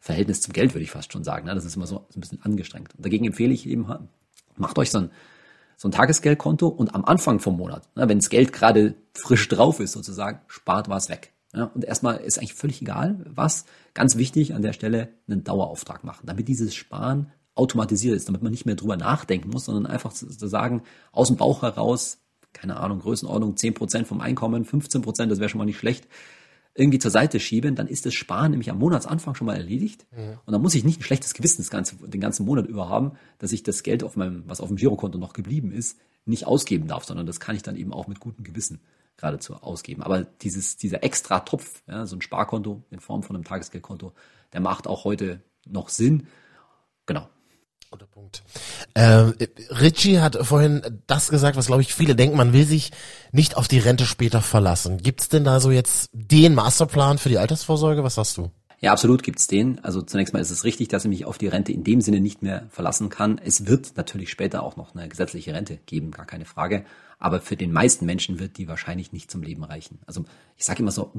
Verhältnis 0.00 0.40
zum 0.40 0.52
Geld, 0.52 0.74
würde 0.74 0.84
ich 0.84 0.90
fast 0.90 1.12
schon 1.12 1.24
sagen. 1.24 1.46
Ne? 1.46 1.54
Das 1.54 1.64
ist 1.64 1.76
immer 1.76 1.86
so, 1.86 2.06
ein 2.14 2.20
bisschen 2.20 2.42
angestrengt. 2.42 2.94
Und 2.94 3.04
dagegen 3.04 3.24
empfehle 3.24 3.52
ich 3.52 3.66
eben, 3.66 3.86
macht 4.56 4.78
euch 4.78 4.90
so 4.90 4.98
ein, 4.98 5.10
so 5.76 5.88
ein 5.88 5.92
Tagesgeldkonto 5.92 6.66
und 6.66 6.94
am 6.94 7.04
Anfang 7.04 7.38
vom 7.38 7.56
Monat, 7.56 7.88
ne, 7.94 8.08
wenn 8.08 8.18
das 8.18 8.30
Geld 8.30 8.52
gerade 8.52 8.94
frisch 9.14 9.48
drauf 9.48 9.78
ist 9.78 9.92
sozusagen, 9.92 10.40
spart 10.48 10.88
was 10.88 11.08
weg. 11.08 11.32
Ja, 11.54 11.64
und 11.64 11.84
erstmal 11.84 12.18
ist 12.18 12.38
eigentlich 12.38 12.54
völlig 12.54 12.82
egal, 12.82 13.24
was. 13.24 13.64
Ganz 13.94 14.16
wichtig 14.16 14.54
an 14.54 14.62
der 14.62 14.72
Stelle, 14.74 15.08
einen 15.28 15.44
Dauerauftrag 15.44 16.04
machen, 16.04 16.26
damit 16.26 16.48
dieses 16.48 16.74
Sparen 16.74 17.32
automatisiert 17.54 18.14
ist, 18.14 18.28
damit 18.28 18.42
man 18.42 18.52
nicht 18.52 18.66
mehr 18.66 18.74
drüber 18.74 18.96
nachdenken 18.96 19.50
muss, 19.50 19.64
sondern 19.64 19.86
einfach 19.86 20.12
zu 20.12 20.46
sagen, 20.46 20.82
aus 21.10 21.28
dem 21.28 21.36
Bauch 21.36 21.62
heraus, 21.62 22.18
keine 22.52 22.76
Ahnung, 22.76 23.00
Größenordnung 23.00 23.54
10% 23.54 24.04
vom 24.04 24.20
Einkommen, 24.20 24.64
15%, 24.64 25.26
das 25.26 25.38
wäre 25.38 25.48
schon 25.48 25.58
mal 25.58 25.64
nicht 25.64 25.78
schlecht, 25.78 26.06
irgendwie 26.78 26.98
zur 27.00 27.10
Seite 27.10 27.40
schieben, 27.40 27.74
dann 27.74 27.88
ist 27.88 28.06
das 28.06 28.14
Sparen 28.14 28.52
nämlich 28.52 28.70
am 28.70 28.78
Monatsanfang 28.78 29.34
schon 29.34 29.46
mal 29.46 29.56
erledigt. 29.56 30.06
Mhm. 30.12 30.38
Und 30.46 30.52
dann 30.52 30.62
muss 30.62 30.74
ich 30.74 30.84
nicht 30.84 31.00
ein 31.00 31.02
schlechtes 31.02 31.34
Gewissen 31.34 31.68
ganze, 31.68 31.96
den 31.96 32.20
ganzen 32.20 32.46
Monat 32.46 32.66
über 32.66 32.88
haben, 32.88 33.12
dass 33.38 33.52
ich 33.52 33.62
das 33.64 33.82
Geld 33.82 34.04
auf 34.04 34.16
meinem, 34.16 34.44
was 34.46 34.60
auf 34.60 34.68
dem 34.68 34.76
Girokonto 34.76 35.18
noch 35.18 35.32
geblieben 35.32 35.72
ist, 35.72 35.98
nicht 36.24 36.46
ausgeben 36.46 36.86
darf, 36.86 37.04
sondern 37.04 37.26
das 37.26 37.40
kann 37.40 37.56
ich 37.56 37.62
dann 37.62 37.76
eben 37.76 37.92
auch 37.92 38.06
mit 38.06 38.20
gutem 38.20 38.44
Gewissen 38.44 38.80
geradezu 39.16 39.54
ausgeben. 39.54 40.02
Aber 40.02 40.22
dieses, 40.22 40.76
dieser 40.76 41.02
extra 41.02 41.40
Topf, 41.40 41.82
ja, 41.88 42.06
so 42.06 42.16
ein 42.16 42.22
Sparkonto 42.22 42.84
in 42.90 43.00
Form 43.00 43.24
von 43.24 43.34
einem 43.34 43.44
Tagesgeldkonto, 43.44 44.12
der 44.52 44.60
macht 44.60 44.86
auch 44.86 45.04
heute 45.04 45.42
noch 45.66 45.88
Sinn. 45.88 46.28
Genau. 47.06 47.28
Guter 47.90 48.06
Punkt. 48.06 48.42
Äh, 48.92 49.32
Richie 49.80 50.20
hat 50.20 50.36
vorhin 50.42 50.82
das 51.06 51.30
gesagt, 51.30 51.56
was 51.56 51.68
glaube 51.68 51.80
ich 51.80 51.94
viele 51.94 52.14
denken, 52.14 52.36
man 52.36 52.52
will 52.52 52.66
sich 52.66 52.92
nicht 53.32 53.56
auf 53.56 53.66
die 53.66 53.78
Rente 53.78 54.04
später 54.04 54.42
verlassen. 54.42 54.98
Gibt's 54.98 55.30
denn 55.30 55.44
da 55.44 55.58
so 55.58 55.70
jetzt 55.70 56.10
den 56.12 56.54
Masterplan 56.54 57.16
für 57.16 57.30
die 57.30 57.38
Altersvorsorge? 57.38 58.04
Was 58.04 58.16
sagst 58.16 58.36
du? 58.36 58.50
Ja, 58.80 58.92
absolut 58.92 59.22
gibt's 59.22 59.46
den. 59.46 59.82
Also 59.82 60.02
zunächst 60.02 60.34
mal 60.34 60.40
ist 60.40 60.50
es 60.50 60.64
richtig, 60.64 60.88
dass 60.88 61.04
ich 61.04 61.08
mich 61.08 61.24
auf 61.24 61.38
die 61.38 61.48
Rente 61.48 61.72
in 61.72 61.82
dem 61.82 62.00
Sinne 62.00 62.20
nicht 62.20 62.42
mehr 62.42 62.66
verlassen 62.70 63.08
kann. 63.08 63.40
Es 63.42 63.66
wird 63.66 63.96
natürlich 63.96 64.30
später 64.30 64.62
auch 64.62 64.76
noch 64.76 64.94
eine 64.94 65.08
gesetzliche 65.08 65.52
Rente 65.52 65.78
geben, 65.86 66.10
gar 66.10 66.26
keine 66.26 66.44
Frage. 66.44 66.84
Aber 67.18 67.40
für 67.40 67.56
den 67.56 67.72
meisten 67.72 68.06
Menschen 68.06 68.38
wird 68.38 68.56
die 68.58 68.68
wahrscheinlich 68.68 69.12
nicht 69.12 69.30
zum 69.30 69.42
Leben 69.42 69.64
reichen. 69.64 69.98
Also 70.06 70.24
ich 70.56 70.64
sage 70.64 70.80
immer 70.80 70.92
so 70.92 71.10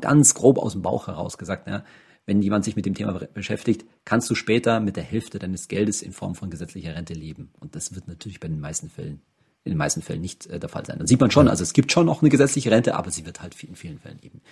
ganz 0.00 0.34
grob 0.34 0.58
aus 0.58 0.72
dem 0.72 0.82
Bauch 0.82 1.06
heraus 1.06 1.38
gesagt, 1.38 1.66
ja, 1.66 1.82
wenn 2.28 2.42
jemand 2.42 2.62
sich 2.62 2.76
mit 2.76 2.84
dem 2.84 2.94
Thema 2.94 3.18
beschäftigt, 3.32 3.86
kannst 4.04 4.28
du 4.28 4.34
später 4.34 4.80
mit 4.80 4.96
der 4.96 5.02
Hälfte 5.02 5.38
deines 5.38 5.66
Geldes 5.66 6.02
in 6.02 6.12
Form 6.12 6.34
von 6.34 6.50
gesetzlicher 6.50 6.94
Rente 6.94 7.14
leben. 7.14 7.48
Und 7.58 7.74
das 7.74 7.94
wird 7.94 8.06
natürlich 8.06 8.38
bei 8.38 8.48
den 8.48 8.60
meisten 8.60 8.90
Fällen, 8.90 9.22
in 9.64 9.72
den 9.72 9.78
meisten 9.78 10.02
Fällen 10.02 10.20
nicht 10.20 10.46
äh, 10.46 10.60
der 10.60 10.68
Fall 10.68 10.84
sein. 10.84 10.98
Dann 10.98 11.06
sieht 11.06 11.20
man 11.20 11.30
schon, 11.30 11.48
also 11.48 11.62
es 11.62 11.72
gibt 11.72 11.90
schon 11.90 12.04
noch 12.04 12.20
eine 12.20 12.28
gesetzliche 12.28 12.70
Rente, 12.70 12.96
aber 12.96 13.10
sie 13.10 13.24
wird 13.24 13.40
halt 13.40 13.54
in 13.64 13.76
vielen 13.76 13.98
Fällen 13.98 14.18
eben 14.20 14.42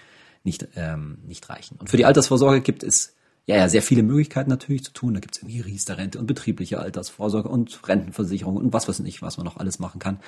nicht, 0.42 0.66
ähm, 0.74 1.18
nicht 1.26 1.46
reichen. 1.50 1.76
Und 1.78 1.90
für 1.90 1.98
die 1.98 2.06
Altersvorsorge 2.06 2.62
gibt 2.62 2.82
es 2.82 3.14
ja, 3.44 3.56
ja 3.56 3.68
sehr 3.68 3.82
viele 3.82 4.02
Möglichkeiten 4.02 4.48
natürlich 4.48 4.82
zu 4.82 4.94
tun. 4.94 5.12
Da 5.12 5.20
gibt 5.20 5.36
es 5.36 5.42
irgendwie 5.42 5.60
Riester-Rente 5.60 6.18
und 6.18 6.26
betriebliche 6.26 6.78
Altersvorsorge 6.78 7.50
und 7.50 7.86
Rentenversicherung 7.86 8.56
und 8.56 8.72
was 8.72 8.88
weiß 8.88 9.00
ich, 9.00 9.20
was 9.20 9.36
man 9.36 9.44
noch 9.44 9.58
alles 9.58 9.80
machen 9.80 9.98
kann. 9.98 10.18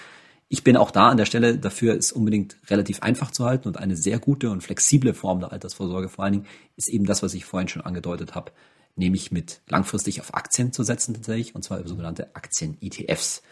Ich 0.50 0.64
bin 0.64 0.76
auch 0.76 0.90
da 0.90 1.09
an 1.09 1.19
der 1.19 1.26
Stelle 1.26 1.59
dafür, 1.59 1.95
es 1.95 2.11
unbedingt 2.11 2.57
relativ 2.69 3.02
einfach 3.02 3.31
zu 3.31 3.45
halten 3.45 3.69
und 3.69 3.76
eine 3.76 3.97
sehr 3.97 4.19
gute 4.19 4.50
und 4.50 4.62
flexible 4.62 5.12
Form 5.12 5.40
der 5.40 5.52
Altersvorsorge 5.52 6.09
vor 6.09 6.25
allen 6.25 6.33
Dingen 6.33 6.47
ist 6.76 6.88
eben 6.88 7.05
das, 7.05 7.23
was 7.23 7.35
ich 7.35 7.45
vorhin 7.45 7.69
schon 7.69 7.83
angedeutet 7.83 8.35
habe, 8.35 8.52
nämlich 8.97 9.31
mit 9.31 9.61
langfristig 9.69 10.21
auf 10.21 10.35
Aktien 10.35 10.73
zu 10.73 10.83
setzen 10.85 11.12
tatsächlich 11.12 11.55
und 11.55 11.64
zwar 11.64 11.81
über 11.81 11.88
sogenannte 11.88 12.35
Aktien-ETFs. 12.35 13.43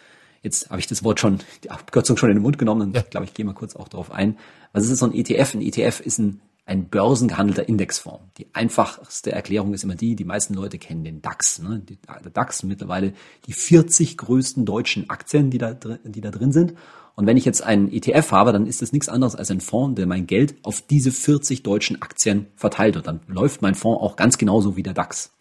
Jetzt 0.42 0.70
habe 0.70 0.80
ich 0.80 0.86
das 0.86 1.04
Wort 1.04 1.20
schon, 1.20 1.40
die 1.64 1.70
Abkürzung 1.70 2.16
schon 2.16 2.30
in 2.30 2.36
den 2.36 2.42
Mund 2.42 2.56
genommen 2.58 2.82
und 2.82 2.96
ja. 2.96 3.02
ich 3.02 3.10
glaube, 3.10 3.26
ich 3.26 3.34
gehe 3.34 3.44
mal 3.44 3.52
kurz 3.52 3.76
auch 3.76 3.88
darauf 3.88 4.10
ein. 4.10 4.38
Was 4.72 4.86
ist 4.86 4.98
so 4.98 5.06
ein 5.06 5.14
ETF? 5.14 5.54
Ein 5.54 5.62
ETF 5.62 6.00
ist 6.00 6.18
ein 6.18 6.40
ein 6.66 6.88
börsengehandelter 6.88 7.68
Indexfonds. 7.68 8.24
Die 8.38 8.48
einfachste 8.52 9.30
Erklärung 9.30 9.72
ist 9.72 9.84
immer 9.84 9.94
die, 9.94 10.16
die 10.16 10.24
meisten 10.24 10.52
Leute 10.52 10.78
kennen 10.78 11.04
den 11.04 11.22
DAX. 11.22 11.60
Ne? 11.60 11.80
Der 12.24 12.30
DAX 12.30 12.64
mittlerweile 12.64 13.12
die 13.46 13.52
40 13.52 14.18
größten 14.18 14.66
deutschen 14.66 15.08
Aktien, 15.08 15.50
die 15.50 15.58
da, 15.58 15.74
die 15.74 16.20
da 16.20 16.30
drin 16.32 16.52
sind. 16.52 16.74
Und 17.14 17.26
wenn 17.26 17.36
ich 17.36 17.44
jetzt 17.44 17.62
einen 17.62 17.90
ETF 17.90 18.32
habe, 18.32 18.52
dann 18.52 18.66
ist 18.66 18.82
das 18.82 18.92
nichts 18.92 19.08
anderes 19.08 19.36
als 19.36 19.50
ein 19.52 19.60
Fonds, 19.60 19.94
der 19.94 20.06
mein 20.06 20.26
Geld 20.26 20.56
auf 20.64 20.82
diese 20.82 21.12
40 21.12 21.62
deutschen 21.62 22.02
Aktien 22.02 22.48
verteilt. 22.56 22.96
Und 22.96 23.06
dann 23.06 23.20
läuft 23.28 23.62
mein 23.62 23.76
Fonds 23.76 24.02
auch 24.02 24.16
ganz 24.16 24.36
genauso 24.36 24.76
wie 24.76 24.82
der 24.82 24.92
DAX. 24.92 25.32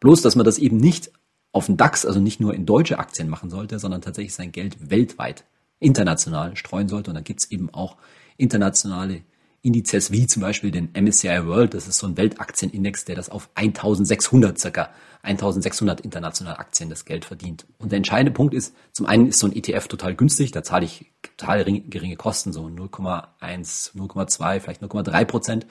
Bloß, 0.00 0.22
dass 0.22 0.36
man 0.36 0.46
das 0.46 0.58
eben 0.58 0.78
nicht 0.78 1.12
auf 1.52 1.66
den 1.66 1.76
DAX, 1.76 2.06
also 2.06 2.18
nicht 2.18 2.40
nur 2.40 2.54
in 2.54 2.64
deutsche 2.64 2.98
Aktien 2.98 3.28
machen 3.28 3.50
sollte, 3.50 3.78
sondern 3.78 4.00
tatsächlich 4.00 4.34
sein 4.34 4.52
Geld 4.52 4.90
weltweit, 4.90 5.44
international 5.80 6.56
streuen 6.56 6.88
sollte. 6.88 7.10
Und 7.10 7.14
dann 7.16 7.24
gibt's 7.24 7.50
eben 7.50 7.68
auch 7.74 7.98
internationale 8.38 9.22
Indizes 9.62 10.10
wie 10.10 10.26
zum 10.26 10.42
Beispiel 10.42 10.72
den 10.72 10.90
MSCI 10.92 11.46
World, 11.46 11.74
das 11.74 11.86
ist 11.86 11.98
so 11.98 12.08
ein 12.08 12.16
Weltaktienindex, 12.16 13.04
der 13.04 13.14
das 13.14 13.28
auf 13.28 13.48
1600 13.54 14.58
circa 14.58 14.90
1600 15.22 16.00
internationale 16.00 16.58
Aktien 16.58 16.90
das 16.90 17.04
Geld 17.04 17.24
verdient. 17.24 17.64
Und 17.78 17.92
der 17.92 17.98
entscheidende 17.98 18.32
Punkt 18.32 18.54
ist, 18.54 18.74
zum 18.90 19.06
einen 19.06 19.28
ist 19.28 19.38
so 19.38 19.46
ein 19.46 19.54
ETF 19.54 19.86
total 19.86 20.16
günstig, 20.16 20.50
da 20.50 20.64
zahle 20.64 20.84
ich 20.84 21.12
total 21.36 21.64
geringe 21.64 22.16
Kosten, 22.16 22.52
so 22.52 22.66
0,1, 22.66 23.94
0,2, 23.94 24.60
vielleicht 24.60 24.82
0,3 24.82 25.24
Prozent 25.24 25.66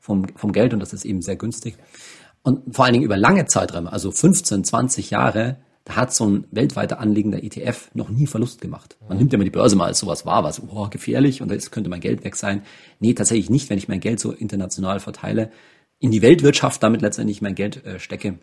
vom, 0.00 0.26
vom 0.36 0.52
Geld 0.52 0.72
und 0.72 0.80
das 0.80 0.94
ist 0.94 1.04
eben 1.04 1.20
sehr 1.20 1.36
günstig. 1.36 1.76
Und 2.42 2.74
vor 2.74 2.86
allen 2.86 2.94
Dingen 2.94 3.04
über 3.04 3.18
lange 3.18 3.44
Zeiträume, 3.44 3.92
also 3.92 4.10
15, 4.10 4.64
20 4.64 5.10
Jahre, 5.10 5.58
da 5.84 5.96
hat 5.96 6.14
so 6.14 6.26
ein 6.26 6.46
weltweiter 6.50 6.98
anliegender 6.98 7.42
ETF 7.42 7.90
noch 7.94 8.08
nie 8.08 8.26
Verlust 8.26 8.60
gemacht. 8.60 8.96
Man 9.06 9.18
nimmt 9.18 9.32
ja 9.32 9.36
immer 9.36 9.44
die 9.44 9.50
Börse 9.50 9.76
mal 9.76 9.86
als 9.86 9.98
sowas 9.98 10.24
wahr, 10.24 10.42
was 10.42 10.62
oh, 10.66 10.88
gefährlich 10.88 11.42
und 11.42 11.50
jetzt 11.50 11.72
könnte 11.72 11.90
mein 11.90 12.00
Geld 12.00 12.24
weg 12.24 12.36
sein. 12.36 12.62
Nee, 13.00 13.12
tatsächlich 13.12 13.50
nicht, 13.50 13.68
wenn 13.68 13.78
ich 13.78 13.88
mein 13.88 14.00
Geld 14.00 14.18
so 14.18 14.32
international 14.32 15.00
verteile, 15.00 15.50
in 15.98 16.10
die 16.10 16.22
Weltwirtschaft 16.22 16.82
damit 16.82 17.02
letztendlich 17.02 17.42
mein 17.42 17.54
Geld 17.54 17.84
äh, 17.84 17.98
stecke, 17.98 18.38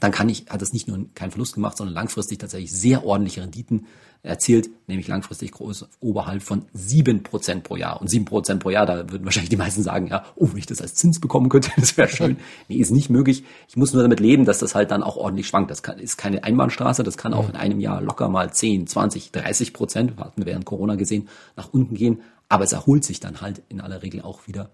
dann 0.00 0.12
kann 0.12 0.28
ich, 0.28 0.46
hat 0.48 0.62
es 0.62 0.72
nicht 0.72 0.88
nur 0.88 1.06
keinen 1.14 1.30
Verlust 1.30 1.54
gemacht, 1.54 1.76
sondern 1.76 1.94
langfristig 1.94 2.38
tatsächlich 2.38 2.72
sehr 2.72 3.04
ordentliche 3.04 3.42
Renditen 3.42 3.86
erzielt, 4.22 4.70
nämlich 4.86 5.08
langfristig 5.08 5.50
groß 5.52 5.88
oberhalb 6.00 6.42
von 6.42 6.64
sieben 6.72 7.24
Prozent 7.24 7.64
pro 7.64 7.76
Jahr. 7.76 8.00
Und 8.00 8.08
sieben 8.08 8.24
Prozent 8.24 8.60
pro 8.60 8.70
Jahr, 8.70 8.86
da 8.86 9.10
würden 9.10 9.24
wahrscheinlich 9.24 9.50
die 9.50 9.56
meisten 9.56 9.82
sagen, 9.82 10.06
ja, 10.06 10.24
oh, 10.36 10.48
wenn 10.50 10.58
ich 10.58 10.66
das 10.66 10.80
als 10.80 10.94
Zins 10.94 11.20
bekommen 11.20 11.48
könnte, 11.48 11.70
das 11.76 11.96
wäre 11.96 12.08
schön. 12.08 12.36
Nee, 12.68 12.76
ist 12.76 12.92
nicht 12.92 13.10
möglich. 13.10 13.44
Ich 13.68 13.76
muss 13.76 13.92
nur 13.92 14.02
damit 14.02 14.20
leben, 14.20 14.44
dass 14.44 14.60
das 14.60 14.74
halt 14.74 14.92
dann 14.92 15.02
auch 15.02 15.16
ordentlich 15.16 15.48
schwankt. 15.48 15.70
Das 15.70 15.82
kann, 15.82 15.98
ist 15.98 16.18
keine 16.18 16.44
Einbahnstraße, 16.44 17.02
das 17.02 17.16
kann 17.16 17.34
auch 17.34 17.48
in 17.48 17.56
einem 17.56 17.80
Jahr 17.80 18.00
locker 18.00 18.28
mal 18.28 18.52
10, 18.52 18.86
20, 18.86 19.32
30 19.32 19.72
Prozent, 19.72 20.16
hatten 20.16 20.40
wir 20.40 20.46
während 20.46 20.66
Corona 20.66 20.94
gesehen, 20.94 21.28
nach 21.56 21.72
unten 21.72 21.96
gehen. 21.96 22.20
Aber 22.48 22.64
es 22.64 22.72
erholt 22.72 23.04
sich 23.04 23.18
dann 23.18 23.40
halt 23.40 23.62
in 23.68 23.80
aller 23.80 24.02
Regel 24.02 24.22
auch 24.22 24.46
wieder 24.46 24.70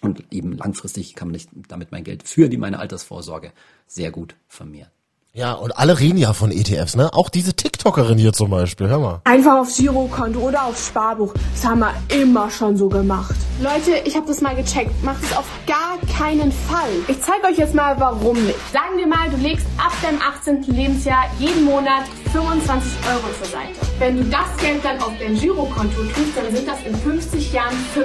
und 0.00 0.24
eben 0.32 0.56
langfristig 0.56 1.14
kann 1.14 1.28
man 1.28 1.32
nicht 1.32 1.50
damit 1.68 1.92
mein 1.92 2.04
Geld 2.04 2.26
für 2.26 2.48
die 2.48 2.56
meine 2.56 2.78
Altersvorsorge 2.78 3.52
sehr 3.86 4.10
gut 4.10 4.36
vermehren. 4.48 4.90
Ja, 5.32 5.52
und 5.52 5.78
alle 5.78 6.00
reden 6.00 6.18
ja 6.18 6.32
von 6.32 6.50
ETFs, 6.50 6.96
ne? 6.96 7.14
Auch 7.14 7.28
diese 7.28 7.54
TikTokerin 7.54 8.18
hier 8.18 8.32
zum 8.32 8.50
Beispiel, 8.50 8.88
hör 8.88 8.98
mal. 8.98 9.20
Einfach 9.22 9.60
aufs 9.60 9.76
Girokonto 9.76 10.40
oder 10.40 10.64
aufs 10.64 10.88
Sparbuch. 10.88 11.32
Das 11.54 11.64
haben 11.64 11.78
wir 11.78 11.94
immer 12.08 12.50
schon 12.50 12.76
so 12.76 12.88
gemacht. 12.88 13.36
Leute, 13.62 14.02
ich 14.04 14.16
habe 14.16 14.26
das 14.26 14.40
mal 14.40 14.56
gecheckt. 14.56 14.90
Macht 15.04 15.22
es 15.22 15.36
auf 15.36 15.46
gar 15.68 15.98
keinen 16.18 16.50
Fall. 16.50 16.90
Ich 17.06 17.20
zeige 17.20 17.46
euch 17.46 17.58
jetzt 17.58 17.76
mal, 17.76 17.94
warum 18.00 18.44
nicht. 18.44 18.58
Sagen 18.72 18.96
wir 18.96 19.06
mal, 19.06 19.30
du 19.30 19.36
legst 19.36 19.68
ab 19.78 19.92
deinem 20.02 20.18
18. 20.20 20.62
Lebensjahr 20.74 21.26
jeden 21.38 21.64
Monat 21.64 22.06
25 22.32 22.90
Euro 23.08 23.32
zur 23.38 23.52
Seite. 23.52 23.78
Wenn 24.00 24.16
du 24.16 24.24
das 24.24 24.56
Geld 24.60 24.84
dann 24.84 25.00
auf 25.00 25.12
dein 25.20 25.38
Girokonto 25.38 26.02
tust, 26.12 26.36
dann 26.36 26.52
sind 26.52 26.66
das 26.66 26.82
in 26.84 26.96
50 26.96 27.52
Jahren 27.52 27.76
15.000 27.94 28.02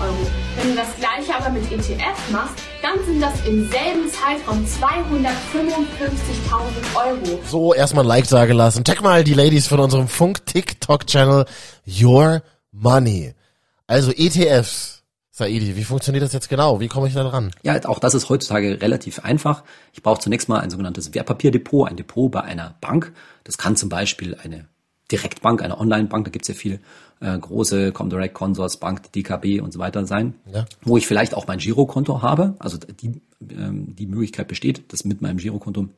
Euro. 0.00 0.26
Wenn 0.56 0.70
du 0.70 0.76
das 0.76 0.88
gleiche 0.98 1.38
aber 1.38 1.50
mit 1.50 1.70
ETF 1.70 2.16
machst, 2.32 2.54
dann 2.94 3.04
sind 3.04 3.20
das 3.20 3.46
im 3.46 3.68
selben 3.70 4.10
Zeitraum 4.10 4.64
255.000 4.64 5.26
Euro. 6.94 7.40
So, 7.46 7.74
erstmal 7.74 8.04
ein 8.04 8.08
Like 8.08 8.28
da 8.28 8.46
gelassen. 8.46 8.84
Tag 8.84 9.02
mal 9.02 9.24
die 9.24 9.34
Ladies 9.34 9.66
von 9.66 9.80
unserem 9.80 10.06
Funk-TikTok-Channel 10.08 11.44
Your 11.86 12.42
Money. 12.72 13.34
Also 13.86 14.12
ETFs. 14.12 15.02
Saidi, 15.30 15.76
wie 15.76 15.82
funktioniert 15.82 16.22
das 16.22 16.32
jetzt 16.32 16.48
genau? 16.48 16.78
Wie 16.78 16.86
komme 16.86 17.08
ich 17.08 17.14
da 17.14 17.24
dran? 17.24 17.50
Ja, 17.64 17.84
auch 17.86 17.98
das 17.98 18.14
ist 18.14 18.28
heutzutage 18.28 18.80
relativ 18.80 19.24
einfach. 19.24 19.64
Ich 19.92 20.00
brauche 20.02 20.20
zunächst 20.20 20.48
mal 20.48 20.60
ein 20.60 20.70
sogenanntes 20.70 21.12
Wertpapierdepot, 21.12 21.88
ein 21.88 21.96
Depot 21.96 22.30
bei 22.30 22.42
einer 22.42 22.76
Bank. 22.80 23.12
Das 23.42 23.58
kann 23.58 23.74
zum 23.74 23.88
Beispiel 23.88 24.36
eine 24.40 24.68
Direktbank, 25.10 25.62
eine 25.62 25.78
Online-Bank, 25.78 26.24
da 26.24 26.30
gibt's 26.30 26.48
ja 26.48 26.54
viele 26.54 26.80
äh, 27.20 27.38
große 27.38 27.92
Comdirect, 27.92 28.34
Consors, 28.34 28.78
Bank, 28.78 29.12
DKB 29.12 29.60
und 29.60 29.72
so 29.72 29.78
weiter 29.78 30.06
sein, 30.06 30.34
ja. 30.52 30.64
wo 30.82 30.96
ich 30.96 31.06
vielleicht 31.06 31.34
auch 31.34 31.46
mein 31.46 31.58
Girokonto 31.58 32.22
habe. 32.22 32.54
Also 32.58 32.78
die, 32.78 33.20
ähm, 33.50 33.94
die 33.96 34.06
Möglichkeit 34.06 34.48
besteht, 34.48 34.92
das 34.92 35.04
mit 35.04 35.20
meinem 35.20 35.36
Girokonto 35.36 35.88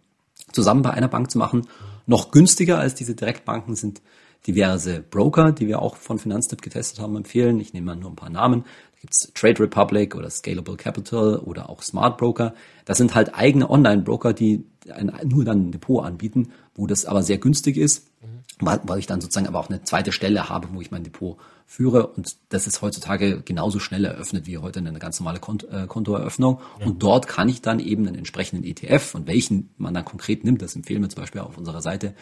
zusammen 0.52 0.82
bei 0.82 0.90
einer 0.90 1.08
Bank 1.08 1.30
zu 1.30 1.38
machen. 1.38 1.66
Noch 2.06 2.30
günstiger 2.30 2.78
als 2.78 2.94
diese 2.94 3.14
Direktbanken 3.14 3.74
sind 3.74 4.02
diverse 4.46 5.00
Broker, 5.00 5.52
die 5.52 5.66
wir 5.66 5.82
auch 5.82 5.96
von 5.96 6.18
Finanztipp 6.18 6.62
getestet 6.62 7.00
haben, 7.00 7.16
empfehlen. 7.16 7.58
Ich 7.58 7.72
nehme 7.72 7.86
mal 7.86 7.96
nur 7.96 8.10
ein 8.10 8.16
paar 8.16 8.30
Namen. 8.30 8.62
Da 8.62 9.00
gibt's 9.00 9.32
Trade 9.34 9.60
Republic 9.60 10.14
oder 10.14 10.30
Scalable 10.30 10.76
Capital 10.76 11.38
oder 11.38 11.68
auch 11.68 11.82
Smart 11.82 12.16
Broker. 12.18 12.54
Das 12.84 12.98
sind 12.98 13.14
halt 13.14 13.34
eigene 13.34 13.68
Online-Broker, 13.68 14.32
die 14.32 14.64
ein, 14.90 15.12
nur 15.24 15.44
dann 15.44 15.68
ein 15.68 15.72
Depot 15.72 16.04
anbieten, 16.04 16.52
wo 16.76 16.86
das 16.86 17.04
aber 17.04 17.22
sehr 17.22 17.38
günstig 17.38 17.76
ist, 17.76 18.06
mhm. 18.22 18.78
weil 18.84 18.98
ich 18.98 19.06
dann 19.06 19.20
sozusagen 19.20 19.48
aber 19.48 19.58
auch 19.58 19.68
eine 19.68 19.82
zweite 19.82 20.12
Stelle 20.12 20.48
habe, 20.48 20.68
wo 20.72 20.80
ich 20.80 20.90
mein 20.90 21.04
Depot 21.04 21.38
führe. 21.66 22.06
Und 22.06 22.36
das 22.50 22.66
ist 22.66 22.80
heutzutage 22.82 23.42
genauso 23.42 23.80
schnell 23.80 24.04
eröffnet 24.04 24.46
wie 24.46 24.58
heute 24.58 24.78
eine 24.78 24.98
ganz 24.98 25.18
normale 25.18 25.40
Kont 25.40 25.66
äh, 25.70 25.86
Kontoeröffnung. 25.86 26.60
Ja. 26.78 26.86
Und 26.86 27.02
dort 27.02 27.26
kann 27.26 27.48
ich 27.48 27.60
dann 27.62 27.80
eben 27.80 28.06
einen 28.06 28.16
entsprechenden 28.16 28.64
ETF 28.64 29.14
und 29.14 29.26
welchen 29.26 29.70
man 29.78 29.94
dann 29.94 30.04
konkret 30.04 30.44
nimmt, 30.44 30.62
das 30.62 30.76
empfehlen 30.76 31.02
wir 31.02 31.08
zum 31.08 31.22
Beispiel 31.22 31.40
auf 31.40 31.58
unserer 31.58 31.82
Seite 31.82 32.14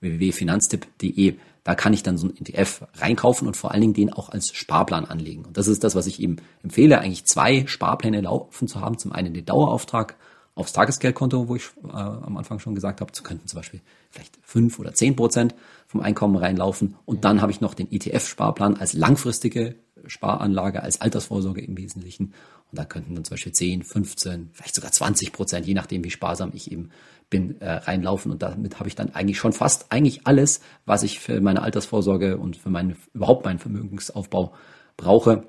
www.finanztipp.de. 0.00 1.36
Da 1.64 1.74
kann 1.74 1.92
ich 1.92 2.02
dann 2.02 2.18
so 2.18 2.26
ein 2.26 2.36
ETF 2.36 2.82
reinkaufen 2.94 3.46
und 3.46 3.56
vor 3.56 3.70
allen 3.70 3.80
Dingen 3.80 3.94
den 3.94 4.12
auch 4.12 4.28
als 4.28 4.52
Sparplan 4.52 5.04
anlegen. 5.04 5.44
Und 5.44 5.56
das 5.56 5.68
ist 5.68 5.84
das, 5.84 5.94
was 5.94 6.06
ich 6.06 6.20
eben 6.20 6.36
empfehle, 6.62 6.98
eigentlich 6.98 7.24
zwei 7.24 7.66
Sparpläne 7.66 8.20
laufen 8.20 8.66
zu 8.66 8.80
haben. 8.80 8.98
Zum 8.98 9.12
einen 9.12 9.32
den 9.32 9.44
Dauerauftrag 9.44 10.16
aufs 10.54 10.72
Tagesgeldkonto, 10.72 11.48
wo 11.48 11.56
ich 11.56 11.70
äh, 11.84 11.92
am 11.92 12.36
Anfang 12.36 12.58
schon 12.58 12.74
gesagt 12.74 13.00
habe, 13.00 13.12
könnten 13.22 13.46
zum 13.46 13.58
Beispiel 13.58 13.80
vielleicht 14.10 14.38
fünf 14.42 14.78
oder 14.78 14.92
zehn 14.92 15.16
Prozent 15.16 15.54
vom 15.86 16.00
Einkommen 16.00 16.36
reinlaufen. 16.36 16.96
Und 17.04 17.24
dann 17.24 17.40
habe 17.40 17.52
ich 17.52 17.60
noch 17.60 17.74
den 17.74 17.90
ETF-Sparplan 17.90 18.76
als 18.76 18.92
langfristige 18.92 19.76
Sparanlage, 20.06 20.82
als 20.82 21.00
Altersvorsorge 21.00 21.62
im 21.62 21.76
Wesentlichen. 21.76 22.34
Und 22.70 22.78
da 22.78 22.84
könnten 22.84 23.14
dann 23.14 23.24
zum 23.24 23.34
Beispiel 23.34 23.52
10, 23.52 23.82
15, 23.82 24.50
vielleicht 24.52 24.74
sogar 24.74 24.92
20 24.92 25.32
Prozent, 25.32 25.66
je 25.66 25.74
nachdem, 25.74 26.04
wie 26.04 26.10
sparsam 26.10 26.50
ich 26.54 26.70
eben 26.70 26.90
bin, 27.30 27.60
äh, 27.60 27.70
reinlaufen. 27.70 28.30
Und 28.30 28.42
damit 28.42 28.78
habe 28.78 28.88
ich 28.88 28.94
dann 28.94 29.14
eigentlich 29.14 29.38
schon 29.38 29.52
fast 29.52 29.90
eigentlich 29.90 30.26
alles, 30.26 30.60
was 30.84 31.02
ich 31.02 31.20
für 31.20 31.40
meine 31.40 31.62
Altersvorsorge 31.62 32.36
und 32.36 32.56
für 32.56 32.70
meinen, 32.70 32.96
überhaupt 33.14 33.44
meinen 33.44 33.58
Vermögensaufbau 33.58 34.54
brauche. 34.96 35.46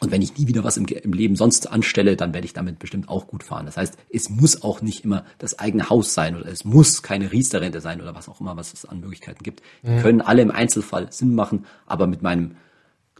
Und 0.00 0.10
wenn 0.10 0.22
ich 0.22 0.36
nie 0.36 0.48
wieder 0.48 0.64
was 0.64 0.76
im, 0.76 0.86
im, 0.86 1.12
Leben 1.12 1.36
sonst 1.36 1.70
anstelle, 1.70 2.16
dann 2.16 2.34
werde 2.34 2.46
ich 2.46 2.52
damit 2.52 2.78
bestimmt 2.78 3.08
auch 3.08 3.26
gut 3.28 3.44
fahren. 3.44 3.64
Das 3.64 3.76
heißt, 3.76 3.96
es 4.10 4.28
muss 4.28 4.62
auch 4.62 4.82
nicht 4.82 5.04
immer 5.04 5.24
das 5.38 5.58
eigene 5.58 5.88
Haus 5.88 6.14
sein 6.14 6.36
oder 6.36 6.46
es 6.46 6.64
muss 6.64 7.02
keine 7.02 7.30
Riester-Rente 7.30 7.80
sein 7.80 8.00
oder 8.00 8.14
was 8.14 8.28
auch 8.28 8.40
immer, 8.40 8.56
was 8.56 8.72
es 8.72 8.84
an 8.84 9.00
Möglichkeiten 9.00 9.42
gibt. 9.42 9.62
Die 9.82 9.90
mhm. 9.90 10.00
können 10.00 10.20
alle 10.20 10.42
im 10.42 10.50
Einzelfall 10.50 11.12
Sinn 11.12 11.34
machen, 11.34 11.64
aber 11.86 12.06
mit 12.06 12.22
meinem 12.22 12.56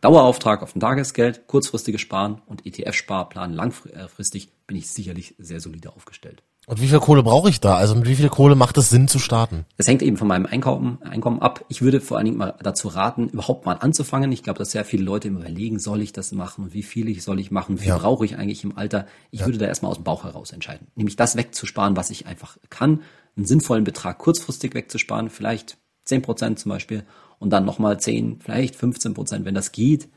Dauerauftrag 0.00 0.62
auf 0.62 0.72
dem 0.72 0.80
Tagesgeld, 0.80 1.46
kurzfristiges 1.46 2.00
Sparen 2.00 2.42
und 2.46 2.66
ETF-Sparplan 2.66 3.54
langfristig 3.54 4.50
bin 4.66 4.76
ich 4.76 4.90
sicherlich 4.90 5.34
sehr 5.38 5.60
solide 5.60 5.94
aufgestellt. 5.94 6.42
Und 6.66 6.80
wie 6.80 6.88
viel 6.88 6.98
Kohle 6.98 7.22
brauche 7.22 7.50
ich 7.50 7.60
da? 7.60 7.76
Also 7.76 7.94
mit 7.94 8.08
wie 8.08 8.14
viel 8.14 8.30
Kohle 8.30 8.54
macht 8.54 8.78
es 8.78 8.88
Sinn 8.88 9.06
zu 9.06 9.18
starten? 9.18 9.66
Das 9.76 9.86
hängt 9.86 10.00
eben 10.00 10.16
von 10.16 10.28
meinem 10.28 10.46
Einkommen, 10.46 10.98
Einkommen 11.02 11.42
ab. 11.42 11.64
Ich 11.68 11.82
würde 11.82 12.00
vor 12.00 12.16
allen 12.16 12.24
Dingen 12.24 12.38
mal 12.38 12.54
dazu 12.62 12.88
raten, 12.88 13.28
überhaupt 13.28 13.66
mal 13.66 13.74
anzufangen. 13.74 14.32
Ich 14.32 14.42
glaube, 14.42 14.58
dass 14.58 14.70
sehr 14.70 14.84
viele 14.84 15.04
Leute 15.04 15.28
immer 15.28 15.40
überlegen, 15.40 15.78
soll 15.78 16.00
ich 16.00 16.12
das 16.12 16.32
machen 16.32 16.64
und 16.64 16.74
wie 16.74 16.82
viel 16.82 17.20
soll 17.20 17.38
ich 17.38 17.50
machen, 17.50 17.76
wie 17.76 17.82
viel 17.82 17.88
ja. 17.88 17.98
brauche 17.98 18.24
ich 18.24 18.36
eigentlich 18.36 18.64
im 18.64 18.78
Alter. 18.78 19.06
Ich 19.30 19.40
ja. 19.40 19.46
würde 19.46 19.58
da 19.58 19.66
erstmal 19.66 19.90
aus 19.90 19.98
dem 19.98 20.04
Bauch 20.04 20.24
heraus 20.24 20.52
entscheiden. 20.52 20.86
Nämlich 20.94 21.16
das 21.16 21.36
wegzusparen, 21.36 21.96
was 21.96 22.08
ich 22.10 22.26
einfach 22.26 22.56
kann. 22.70 23.02
Einen 23.36 23.46
sinnvollen 23.46 23.84
Betrag 23.84 24.18
kurzfristig 24.18 24.74
wegzusparen, 24.74 25.28
vielleicht 25.28 25.76
zehn 26.04 26.22
Prozent 26.22 26.58
zum 26.58 26.70
Beispiel 26.70 27.04
und 27.38 27.50
dann 27.50 27.66
nochmal 27.66 28.00
zehn, 28.00 28.38
vielleicht 28.40 28.76
15 28.76 29.12
Prozent, 29.12 29.44
wenn 29.44 29.54
das 29.54 29.72
geht. 29.72 30.08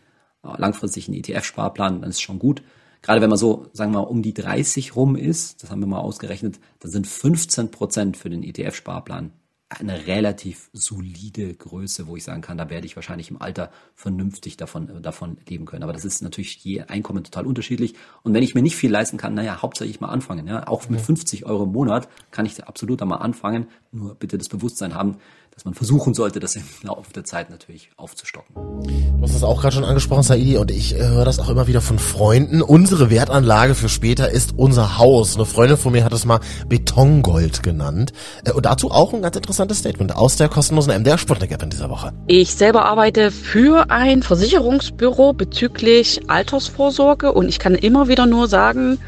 Langfristig 0.43 1.09
ein 1.09 1.13
ETF-Sparplan, 1.13 2.01
dann 2.01 2.09
ist 2.09 2.21
schon 2.21 2.39
gut 2.39 2.61
gerade 3.07 3.21
wenn 3.21 3.29
man 3.29 3.39
so, 3.39 3.67
sagen 3.71 3.93
wir 3.93 3.99
mal, 3.99 4.07
um 4.07 4.21
die 4.21 4.33
30 4.33 4.97
rum 4.97 5.15
ist, 5.15 5.63
das 5.63 5.71
haben 5.71 5.79
wir 5.79 5.87
mal 5.87 5.99
ausgerechnet, 5.99 6.59
dann 6.79 6.91
sind 6.91 7.07
15 7.07 7.71
Prozent 7.71 8.17
für 8.17 8.29
den 8.29 8.43
ETF-Sparplan 8.43 9.31
eine 9.69 10.07
relativ 10.07 10.69
solide 10.73 11.53
Größe, 11.53 12.07
wo 12.07 12.17
ich 12.17 12.23
sagen 12.25 12.41
kann, 12.41 12.57
da 12.57 12.69
werde 12.69 12.85
ich 12.85 12.97
wahrscheinlich 12.97 13.31
im 13.31 13.41
Alter 13.41 13.71
vernünftig 13.95 14.57
davon, 14.57 14.89
äh, 14.89 15.01
davon 15.01 15.37
leben 15.47 15.65
können. 15.65 15.83
Aber 15.83 15.93
das 15.93 16.05
ist 16.05 16.21
natürlich 16.21 16.57
je 16.63 16.81
Einkommen 16.81 17.23
total 17.23 17.45
unterschiedlich. 17.45 17.93
Und 18.23 18.33
wenn 18.33 18.43
ich 18.43 18.55
mir 18.55 18.61
nicht 18.61 18.75
viel 18.75 18.91
leisten 18.91 19.17
kann, 19.17 19.33
naja, 19.33 19.61
hauptsächlich 19.61 20.01
mal 20.01 20.07
anfangen. 20.07 20.47
Ja? 20.47 20.67
Auch 20.67 20.89
mit 20.89 21.01
50 21.01 21.45
Euro 21.45 21.63
im 21.63 21.71
Monat 21.71 22.09
kann 22.31 22.45
ich 22.45 22.61
absolut 22.63 23.01
einmal 23.01 23.19
anfangen. 23.19 23.67
Nur 23.91 24.15
bitte 24.15 24.37
das 24.37 24.49
Bewusstsein 24.49 24.95
haben, 24.95 25.17
dass 25.57 25.65
man 25.65 25.73
versuchen 25.73 26.13
sollte, 26.13 26.39
das 26.39 26.55
im 26.55 26.61
Laufe 26.83 27.11
der 27.13 27.23
Zeit 27.23 27.49
natürlich 27.49 27.89
aufzustocken. 27.97 28.53
Du 28.53 29.23
hast 29.23 29.33
es 29.33 29.41
auch 29.41 29.59
gerade 29.59 29.73
schon 29.73 29.85
angesprochen, 29.85 30.21
Saidi, 30.21 30.55
und 30.55 30.69
ich 30.69 30.93
äh, 30.93 30.99
höre 30.99 31.25
das 31.25 31.39
auch 31.39 31.49
immer 31.49 31.65
wieder 31.65 31.81
von 31.81 31.97
Freunden. 31.97 32.61
Unsere 32.61 33.09
Wertanlage 33.09 33.73
für 33.73 33.89
später 33.89 34.29
ist 34.29 34.53
unser 34.55 34.99
Haus. 34.99 35.33
Eine 35.33 35.45
Freundin 35.45 35.77
von 35.77 35.93
mir 35.93 36.03
hat 36.03 36.13
es 36.13 36.25
mal 36.25 36.41
Betongold 36.69 37.63
genannt. 37.63 38.13
Äh, 38.45 38.51
und 38.51 38.67
dazu 38.67 38.91
auch 38.91 39.15
ein 39.15 39.23
ganz 39.23 39.35
interessantes 39.35 39.79
Statement 39.79 40.15
aus 40.15 40.35
der 40.35 40.47
kostenlosen 40.47 40.93
MDR 40.93 41.17
Sputnik 41.17 41.49
App 41.49 41.63
in 41.63 41.71
dieser 41.71 41.89
Woche. 41.89 42.13
Ich 42.27 42.53
selber 42.53 42.85
arbeite 42.85 43.31
für 43.31 43.89
ein 43.89 44.21
Versicherungsbüro 44.21 45.33
bezüglich 45.33 46.29
Altersvorsorge 46.29 47.31
und 47.31 47.49
ich 47.49 47.57
kann 47.57 47.73
immer 47.73 48.07
wieder 48.07 48.27
nur 48.27 48.47
sagen, 48.47 48.99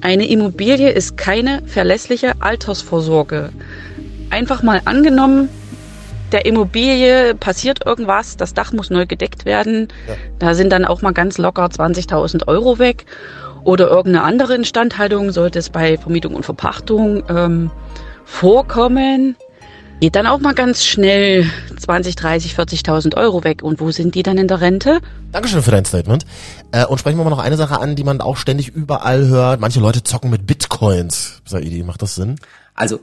eine 0.00 0.28
Immobilie 0.28 0.90
ist 0.90 1.16
keine 1.16 1.62
verlässliche 1.66 2.32
Altersvorsorge. 2.40 3.50
Einfach 4.30 4.64
mal 4.64 4.82
angenommen, 4.84 5.48
der 6.32 6.46
Immobilie 6.46 7.34
passiert 7.34 7.84
irgendwas, 7.84 8.36
das 8.36 8.54
Dach 8.54 8.72
muss 8.72 8.90
neu 8.90 9.06
gedeckt 9.06 9.44
werden. 9.44 9.88
Ja. 10.08 10.14
Da 10.38 10.54
sind 10.54 10.70
dann 10.70 10.84
auch 10.84 11.02
mal 11.02 11.12
ganz 11.12 11.38
locker 11.38 11.66
20.000 11.66 12.48
Euro 12.48 12.78
weg. 12.78 13.06
Oder 13.64 13.88
irgendeine 13.88 14.24
andere 14.24 14.54
Instandhaltung 14.54 15.32
sollte 15.32 15.58
es 15.58 15.70
bei 15.70 15.98
Vermietung 15.98 16.34
und 16.34 16.44
Verpachtung 16.44 17.22
ähm, 17.28 17.70
vorkommen. 18.24 19.36
geht 20.00 20.16
dann 20.16 20.26
auch 20.26 20.38
mal 20.38 20.54
ganz 20.54 20.84
schnell 20.84 21.44
20, 21.78 22.16
30, 22.16 22.54
40.000 22.54 23.16
Euro 23.16 23.44
weg. 23.44 23.62
Und 23.62 23.80
wo 23.80 23.90
sind 23.90 24.14
die 24.14 24.22
dann 24.22 24.38
in 24.38 24.48
der 24.48 24.60
Rente? 24.60 25.00
Dankeschön 25.32 25.62
für 25.62 25.72
dein 25.72 25.84
Statement. 25.84 26.24
Äh, 26.72 26.86
und 26.86 26.98
sprechen 26.98 27.18
wir 27.18 27.24
mal 27.24 27.30
noch 27.30 27.38
eine 27.38 27.56
Sache 27.56 27.80
an, 27.80 27.96
die 27.96 28.04
man 28.04 28.20
auch 28.20 28.38
ständig 28.38 28.68
überall 28.68 29.26
hört. 29.26 29.60
Manche 29.60 29.80
Leute 29.80 30.02
zocken 30.02 30.30
mit 30.30 30.46
Bitcoins. 30.46 31.42
Saidi, 31.44 31.82
macht 31.82 32.00
das 32.00 32.14
Sinn? 32.14 32.36
Also 32.74 33.00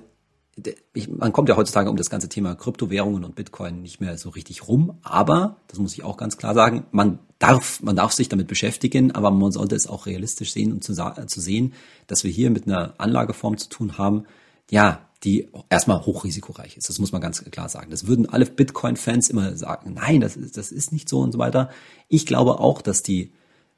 ich, 0.93 1.09
man 1.09 1.33
kommt 1.33 1.49
ja 1.49 1.55
heutzutage 1.55 1.89
um 1.89 1.97
das 1.97 2.09
ganze 2.09 2.29
Thema 2.29 2.55
Kryptowährungen 2.55 3.23
und 3.23 3.35
Bitcoin 3.35 3.81
nicht 3.81 4.01
mehr 4.01 4.17
so 4.17 4.29
richtig 4.29 4.67
rum, 4.67 4.97
aber, 5.03 5.57
das 5.67 5.79
muss 5.79 5.93
ich 5.93 6.03
auch 6.03 6.17
ganz 6.17 6.37
klar 6.37 6.53
sagen, 6.53 6.85
man 6.91 7.19
darf, 7.39 7.81
man 7.81 7.95
darf 7.95 8.11
sich 8.13 8.29
damit 8.29 8.47
beschäftigen, 8.47 9.11
aber 9.11 9.29
man 9.31 9.51
sollte 9.51 9.75
es 9.75 9.87
auch 9.87 10.05
realistisch 10.05 10.51
sehen 10.51 10.71
und 10.71 10.83
zu, 10.83 10.93
zu 10.93 11.41
sehen, 11.41 11.73
dass 12.07 12.23
wir 12.23 12.31
hier 12.31 12.49
mit 12.49 12.65
einer 12.67 12.95
Anlageform 12.97 13.57
zu 13.57 13.69
tun 13.69 13.97
haben, 13.97 14.23
ja, 14.71 15.01
die 15.23 15.49
erstmal 15.69 16.05
hochrisikoreich 16.05 16.77
ist. 16.77 16.89
Das 16.89 16.99
muss 16.99 17.11
man 17.11 17.21
ganz 17.21 17.43
klar 17.43 17.69
sagen. 17.69 17.89
Das 17.89 18.05
würden 18.05 18.29
alle 18.29 18.45
Bitcoin-Fans 18.45 19.29
immer 19.29 19.55
sagen, 19.57 19.93
nein, 19.93 20.21
das 20.21 20.37
das 20.53 20.71
ist 20.71 20.91
nicht 20.91 21.09
so 21.09 21.21
und 21.21 21.31
so 21.31 21.39
weiter. 21.39 21.69
Ich 22.07 22.25
glaube 22.25 22.59
auch, 22.59 22.81
dass 22.81 23.01
die 23.01 23.31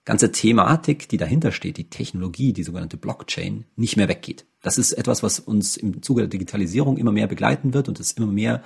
ganze 0.05 0.31
Thematik, 0.31 1.09
die 1.09 1.17
dahinter 1.17 1.51
steht, 1.51 1.77
die 1.77 1.89
Technologie, 1.89 2.53
die 2.53 2.63
sogenannte 2.63 2.97
Blockchain, 2.97 3.65
nicht 3.75 3.97
mehr 3.97 4.07
weggeht. 4.07 4.45
Das 4.61 4.77
ist 4.77 4.93
etwas, 4.93 5.23
was 5.23 5.39
uns 5.39 5.77
im 5.77 6.01
Zuge 6.01 6.21
der 6.21 6.29
Digitalisierung 6.29 6.97
immer 6.97 7.11
mehr 7.11 7.27
begleiten 7.27 7.73
wird 7.73 7.87
und 7.87 7.99
es 7.99 8.11
immer 8.13 8.27
mehr 8.27 8.63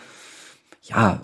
ja, 0.84 1.22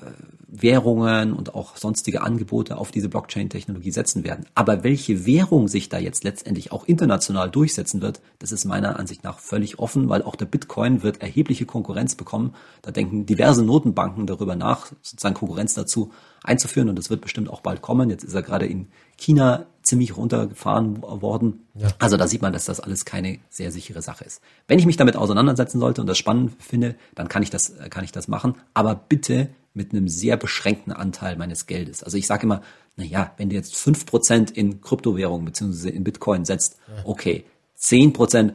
Währungen 0.47 1.33
und 1.33 1.53
auch 1.53 1.77
sonstige 1.77 2.21
Angebote 2.21 2.77
auf 2.77 2.91
diese 2.91 3.09
Blockchain-Technologie 3.09 3.91
setzen 3.91 4.23
werden. 4.23 4.45
Aber 4.55 4.83
welche 4.83 5.25
Währung 5.25 5.67
sich 5.67 5.89
da 5.89 5.99
jetzt 5.99 6.23
letztendlich 6.23 6.71
auch 6.71 6.85
international 6.85 7.51
durchsetzen 7.51 8.01
wird, 8.01 8.21
das 8.39 8.51
ist 8.51 8.65
meiner 8.65 8.97
Ansicht 8.97 9.23
nach 9.23 9.39
völlig 9.39 9.77
offen, 9.77 10.09
weil 10.09 10.23
auch 10.23 10.35
der 10.35 10.45
Bitcoin 10.45 11.03
wird 11.03 11.21
erhebliche 11.21 11.65
Konkurrenz 11.65 12.15
bekommen. 12.15 12.55
Da 12.81 12.91
denken 12.91 13.25
diverse 13.25 13.63
Notenbanken 13.63 14.25
darüber 14.25 14.55
nach, 14.55 14.87
sozusagen 15.01 15.35
Konkurrenz 15.35 15.75
dazu 15.75 16.11
einzuführen 16.41 16.89
und 16.89 16.97
das 16.97 17.09
wird 17.09 17.21
bestimmt 17.21 17.49
auch 17.49 17.61
bald 17.61 17.81
kommen. 17.81 18.09
Jetzt 18.09 18.23
ist 18.23 18.33
er 18.33 18.41
gerade 18.41 18.65
in 18.65 18.87
China 19.17 19.65
ziemlich 19.89 20.15
runtergefahren 20.15 21.01
worden. 21.01 21.67
Ja. 21.73 21.89
Also 21.99 22.15
da 22.15 22.27
sieht 22.27 22.41
man, 22.41 22.53
dass 22.53 22.65
das 22.65 22.79
alles 22.79 23.05
keine 23.05 23.39
sehr 23.49 23.71
sichere 23.71 24.01
Sache 24.01 24.23
ist. 24.23 24.41
Wenn 24.67 24.79
ich 24.79 24.85
mich 24.85 24.97
damit 24.97 25.17
auseinandersetzen 25.17 25.79
sollte 25.79 26.01
und 26.01 26.07
das 26.07 26.17
spannend 26.17 26.53
finde, 26.59 26.95
dann 27.15 27.27
kann 27.27 27.43
ich 27.43 27.49
das, 27.49 27.73
kann 27.89 28.03
ich 28.03 28.11
das 28.11 28.27
machen. 28.27 28.55
Aber 28.73 28.95
bitte 28.95 29.49
mit 29.73 29.91
einem 29.91 30.07
sehr 30.07 30.37
beschränkten 30.37 30.93
Anteil 30.93 31.35
meines 31.35 31.65
Geldes. 31.65 32.03
Also 32.03 32.17
ich 32.17 32.27
sage 32.27 32.43
immer, 32.43 32.61
na 32.95 33.03
ja, 33.03 33.33
wenn 33.37 33.49
du 33.49 33.55
jetzt 33.55 33.75
fünf 33.75 34.05
Prozent 34.05 34.51
in 34.51 34.81
Kryptowährungen 34.81 35.45
beziehungsweise 35.45 35.89
in 35.89 36.03
Bitcoin 36.03 36.45
setzt, 36.45 36.77
okay, 37.03 37.45
zehn 37.75 38.13
Prozent, 38.13 38.53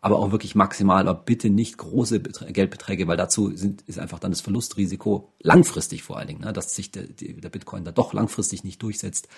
aber 0.00 0.18
auch 0.18 0.32
wirklich 0.32 0.56
maximal, 0.56 1.06
aber 1.06 1.20
bitte 1.20 1.48
nicht 1.48 1.78
große 1.78 2.20
Geldbeträge, 2.20 3.06
weil 3.06 3.16
dazu 3.16 3.56
sind, 3.56 3.82
ist 3.82 4.00
einfach 4.00 4.18
dann 4.18 4.32
das 4.32 4.40
Verlustrisiko 4.40 5.32
langfristig 5.40 6.02
vor 6.02 6.18
allen 6.18 6.26
Dingen, 6.26 6.40
ne, 6.40 6.52
dass 6.52 6.74
sich 6.74 6.90
der, 6.90 7.04
der 7.04 7.48
Bitcoin 7.50 7.84
da 7.84 7.92
doch 7.92 8.12
langfristig 8.12 8.64
nicht 8.64 8.82
durchsetzt, 8.82 9.28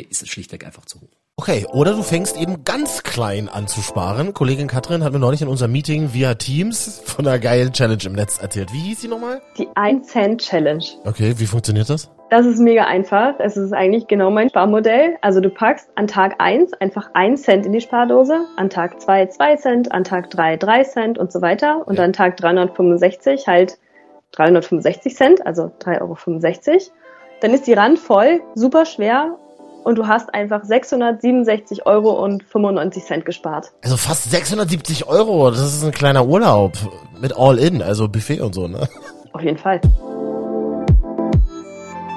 ist 0.00 0.22
es 0.22 0.28
schlichtweg 0.28 0.64
einfach 0.64 0.84
zu 0.84 1.00
hoch. 1.00 1.08
Okay, 1.36 1.66
oder 1.72 1.92
du 1.94 2.02
fängst 2.02 2.36
eben 2.36 2.62
ganz 2.62 3.02
klein 3.02 3.48
an 3.48 3.66
zu 3.66 3.80
sparen. 3.80 4.34
Kollegin 4.34 4.68
Katrin 4.68 5.02
hat 5.02 5.12
mir 5.12 5.18
neulich 5.18 5.40
in 5.42 5.48
unserem 5.48 5.72
Meeting 5.72 6.12
via 6.12 6.34
Teams 6.34 7.02
von 7.04 7.26
einer 7.26 7.38
geilen 7.38 7.72
Challenge 7.72 8.02
im 8.04 8.12
Netz 8.12 8.38
erzählt. 8.40 8.72
Wie 8.72 8.78
hieß 8.78 9.00
die 9.00 9.08
nochmal? 9.08 9.40
Die 9.56 9.66
1 9.74 10.08
Cent 10.08 10.42
Challenge. 10.42 10.84
Okay, 11.04 11.34
wie 11.38 11.46
funktioniert 11.46 11.88
das? 11.88 12.10
Das 12.28 12.46
ist 12.46 12.60
mega 12.60 12.84
einfach. 12.84 13.34
Es 13.38 13.56
ist 13.56 13.72
eigentlich 13.72 14.06
genau 14.06 14.30
mein 14.30 14.50
Sparmodell. 14.50 15.16
Also 15.20 15.40
du 15.40 15.48
packst 15.48 15.90
an 15.96 16.06
Tag 16.06 16.36
1 16.38 16.74
einfach 16.74 17.10
1 17.14 17.42
Cent 17.42 17.66
in 17.66 17.72
die 17.72 17.80
Spardose, 17.80 18.46
an 18.56 18.70
Tag 18.70 19.00
2 19.00 19.26
2 19.26 19.56
Cent, 19.56 19.92
an 19.92 20.04
Tag 20.04 20.30
3 20.30 20.58
3 20.58 20.84
Cent 20.84 21.18
und 21.18 21.32
so 21.32 21.40
weiter 21.40 21.86
und 21.86 21.98
ja. 21.98 22.04
an 22.04 22.12
Tag 22.12 22.36
365 22.36 23.46
halt 23.46 23.78
365 24.32 25.16
Cent, 25.16 25.46
also 25.46 25.72
3,65 25.80 26.00
Euro. 26.00 26.78
Dann 27.40 27.54
ist 27.54 27.66
die 27.66 27.72
Rand 27.72 27.98
voll, 27.98 28.42
super 28.54 28.86
schwer 28.86 29.38
und 29.84 29.96
du 29.96 30.06
hast 30.06 30.32
einfach 30.34 30.64
667 30.64 31.86
Euro 31.86 32.22
und 32.22 32.42
95 32.44 33.04
Cent 33.04 33.24
gespart. 33.24 33.72
Also 33.82 33.96
fast 33.96 34.30
670 34.30 35.06
Euro, 35.06 35.50
das 35.50 35.60
ist 35.60 35.84
ein 35.84 35.92
kleiner 35.92 36.26
Urlaub 36.26 36.72
mit 37.20 37.36
All-In, 37.36 37.82
also 37.82 38.08
Buffet 38.08 38.40
und 38.40 38.54
so, 38.54 38.68
ne? 38.68 38.88
Auf 39.32 39.42
jeden 39.42 39.58
Fall. 39.58 39.80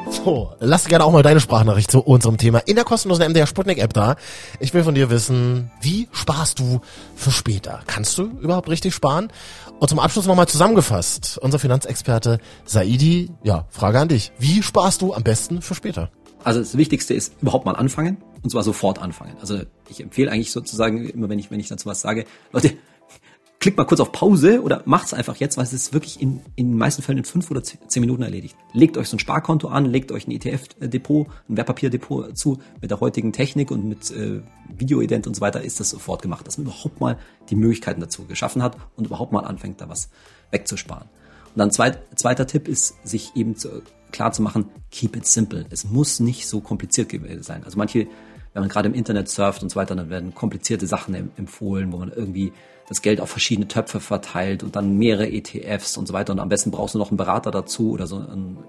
So, 0.09 0.53
lass 0.59 0.85
gerne 0.85 1.03
auch 1.03 1.11
mal 1.11 1.23
deine 1.23 1.39
Sprachnachricht 1.39 1.91
zu 1.91 2.01
unserem 2.01 2.37
Thema 2.37 2.59
in 2.59 2.75
der 2.75 2.85
kostenlosen 2.85 3.27
MDR 3.29 3.47
Sputnik 3.47 3.79
App 3.79 3.93
da. 3.93 4.15
Ich 4.59 4.73
will 4.73 4.83
von 4.83 4.95
dir 4.95 5.09
wissen, 5.09 5.71
wie 5.81 6.07
sparst 6.11 6.59
du 6.59 6.79
für 7.15 7.31
später? 7.31 7.81
Kannst 7.87 8.17
du 8.17 8.23
überhaupt 8.39 8.69
richtig 8.69 8.93
sparen? 8.93 9.31
Und 9.79 9.89
zum 9.89 9.99
Abschluss 9.99 10.25
nochmal 10.25 10.47
zusammengefasst, 10.47 11.37
unser 11.41 11.59
Finanzexperte 11.59 12.39
Saidi, 12.65 13.31
ja, 13.43 13.65
Frage 13.69 13.99
an 13.99 14.07
dich. 14.07 14.31
Wie 14.39 14.63
sparst 14.63 15.01
du 15.01 15.13
am 15.13 15.23
besten 15.23 15.61
für 15.61 15.75
später? 15.75 16.09
Also 16.43 16.59
das 16.59 16.77
Wichtigste 16.77 17.13
ist 17.13 17.33
überhaupt 17.41 17.65
mal 17.65 17.75
anfangen 17.75 18.17
und 18.43 18.49
zwar 18.49 18.63
sofort 18.63 18.99
anfangen. 18.99 19.35
Also 19.39 19.61
ich 19.89 20.01
empfehle 20.01 20.31
eigentlich 20.31 20.51
sozusagen 20.51 21.09
immer, 21.09 21.29
wenn 21.29 21.39
ich 21.39 21.51
wenn 21.51 21.59
ich 21.59 21.67
dazu 21.67 21.87
was 21.87 22.01
sage, 22.01 22.25
Leute, 22.51 22.71
klickt 23.65 23.79
mal 23.79 23.85
kurz 23.85 23.99
auf 23.99 24.11
Pause 24.11 24.61
oder 24.61 24.83
macht's 24.85 25.11
einfach 25.11 25.37
jetzt, 25.37 25.57
weil 25.57 25.63
es 25.63 25.73
ist 25.73 25.91
wirklich 25.91 26.21
in, 26.21 26.39
in 26.55 26.69
den 26.69 26.77
meisten 26.77 27.01
Fällen 27.01 27.17
in 27.17 27.25
fünf 27.25 27.49
oder 27.49 27.63
zehn 27.63 27.99
Minuten 27.99 28.21
erledigt. 28.21 28.55
Legt 28.73 28.95
euch 28.95 29.09
so 29.09 29.15
ein 29.15 29.19
Sparkonto 29.19 29.69
an, 29.69 29.85
legt 29.85 30.11
euch 30.11 30.27
ein 30.27 30.31
ETF-Depot, 30.31 31.25
ein 31.49 31.57
Wertpapierdepot 31.57 32.37
zu. 32.37 32.59
Mit 32.79 32.91
der 32.91 32.99
heutigen 32.99 33.33
Technik 33.33 33.71
und 33.71 33.85
mit 33.85 34.11
äh, 34.11 34.41
Videoident 34.77 35.25
und 35.25 35.35
so 35.35 35.41
weiter 35.41 35.63
ist 35.63 35.79
das 35.79 35.89
sofort 35.89 36.21
gemacht, 36.21 36.45
dass 36.45 36.59
man 36.59 36.67
überhaupt 36.67 36.99
mal 36.99 37.17
die 37.49 37.55
Möglichkeiten 37.55 38.01
dazu 38.01 38.25
geschaffen 38.25 38.61
hat 38.61 38.77
und 38.97 39.07
überhaupt 39.07 39.31
mal 39.31 39.45
anfängt, 39.45 39.81
da 39.81 39.89
was 39.89 40.09
wegzusparen. 40.51 41.07
Und 41.55 41.57
dann 41.59 41.71
zweit, 41.71 42.03
zweiter 42.19 42.45
Tipp 42.45 42.67
ist, 42.67 42.95
sich 43.03 43.31
eben 43.35 43.55
zu, 43.55 43.81
klar 44.15 44.31
zu 44.31 44.41
machen, 44.41 44.69
keep 44.91 45.15
it 45.15 45.25
simple. 45.25 45.65
Es 45.69 45.85
muss 45.85 46.19
nicht 46.19 46.47
so 46.47 46.61
kompliziert 46.61 47.11
sein. 47.41 47.63
Also 47.63 47.77
manche, 47.77 48.07
wenn 48.53 48.61
man 48.61 48.69
gerade 48.69 48.87
im 48.87 48.95
Internet 48.95 49.29
surft 49.29 49.61
und 49.61 49.69
so 49.69 49.75
weiter, 49.75 49.95
dann 49.95 50.09
werden 50.09 50.33
komplizierte 50.33 50.87
Sachen 50.87 51.31
empfohlen, 51.37 51.91
wo 51.91 51.97
man 51.97 52.11
irgendwie 52.11 52.53
das 52.87 53.01
Geld 53.01 53.19
auf 53.19 53.29
verschiedene 53.29 53.67
Töpfe 53.67 53.99
verteilt 53.99 54.61
und 54.61 54.75
dann 54.75 54.97
mehrere 54.97 55.27
ETFs 55.27 55.97
und 55.97 56.07
so 56.07 56.13
weiter. 56.13 56.33
Und 56.33 56.39
am 56.39 56.49
besten 56.49 56.71
brauchst 56.71 56.93
du 56.93 56.99
noch 56.99 57.09
einen 57.09 57.17
Berater 57.17 57.49
dazu 57.49 57.91
oder 57.91 58.05
so. 58.05 58.23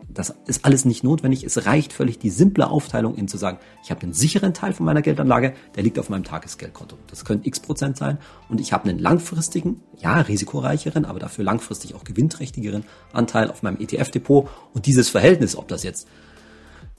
Das 0.08 0.34
ist 0.46 0.64
alles 0.64 0.84
nicht 0.84 1.04
notwendig. 1.04 1.44
Es 1.44 1.66
reicht 1.66 1.92
völlig 1.92 2.18
die 2.18 2.30
simple 2.30 2.68
Aufteilung, 2.68 3.14
in 3.14 3.28
zu 3.28 3.36
sagen, 3.36 3.58
ich 3.84 3.90
habe 3.90 4.02
einen 4.02 4.14
sicheren 4.14 4.54
Teil 4.54 4.72
von 4.72 4.86
meiner 4.86 5.02
Geldanlage, 5.02 5.54
der 5.74 5.82
liegt 5.82 5.98
auf 5.98 6.08
meinem 6.08 6.24
Tagesgeldkonto. 6.24 6.96
Das 7.08 7.24
können 7.24 7.42
x 7.44 7.60
Prozent 7.60 7.98
sein. 7.98 8.18
Und 8.48 8.60
ich 8.60 8.72
habe 8.72 8.88
einen 8.88 8.98
langfristigen, 8.98 9.82
ja, 9.98 10.20
risikoreicheren, 10.20 11.04
aber 11.04 11.18
dafür 11.18 11.44
langfristig 11.44 11.94
auch 11.94 12.04
gewinnträchtigeren 12.04 12.84
Anteil 13.12 13.50
auf 13.50 13.62
meinem 13.62 13.78
ETF-Depot. 13.78 14.48
Und 14.72 14.86
dieses 14.86 15.10
Verhältnis, 15.10 15.56
ob 15.56 15.68
das 15.68 15.82
jetzt 15.82 16.08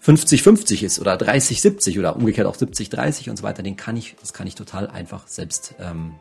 50-50 0.04 0.84
ist 0.84 1.00
oder 1.00 1.16
30-70 1.16 1.98
oder 1.98 2.16
umgekehrt 2.16 2.48
auch 2.48 2.56
70-30 2.56 3.32
und 3.32 3.38
so 3.38 3.44
weiter, 3.44 3.64
den 3.64 3.76
kann 3.76 3.98
ich, 3.98 4.16
das 4.20 4.34
kann 4.34 4.46
ich 4.46 4.54
total 4.56 4.88
einfach 4.88 5.28
selbst 5.28 5.74
ähm, 5.80 6.14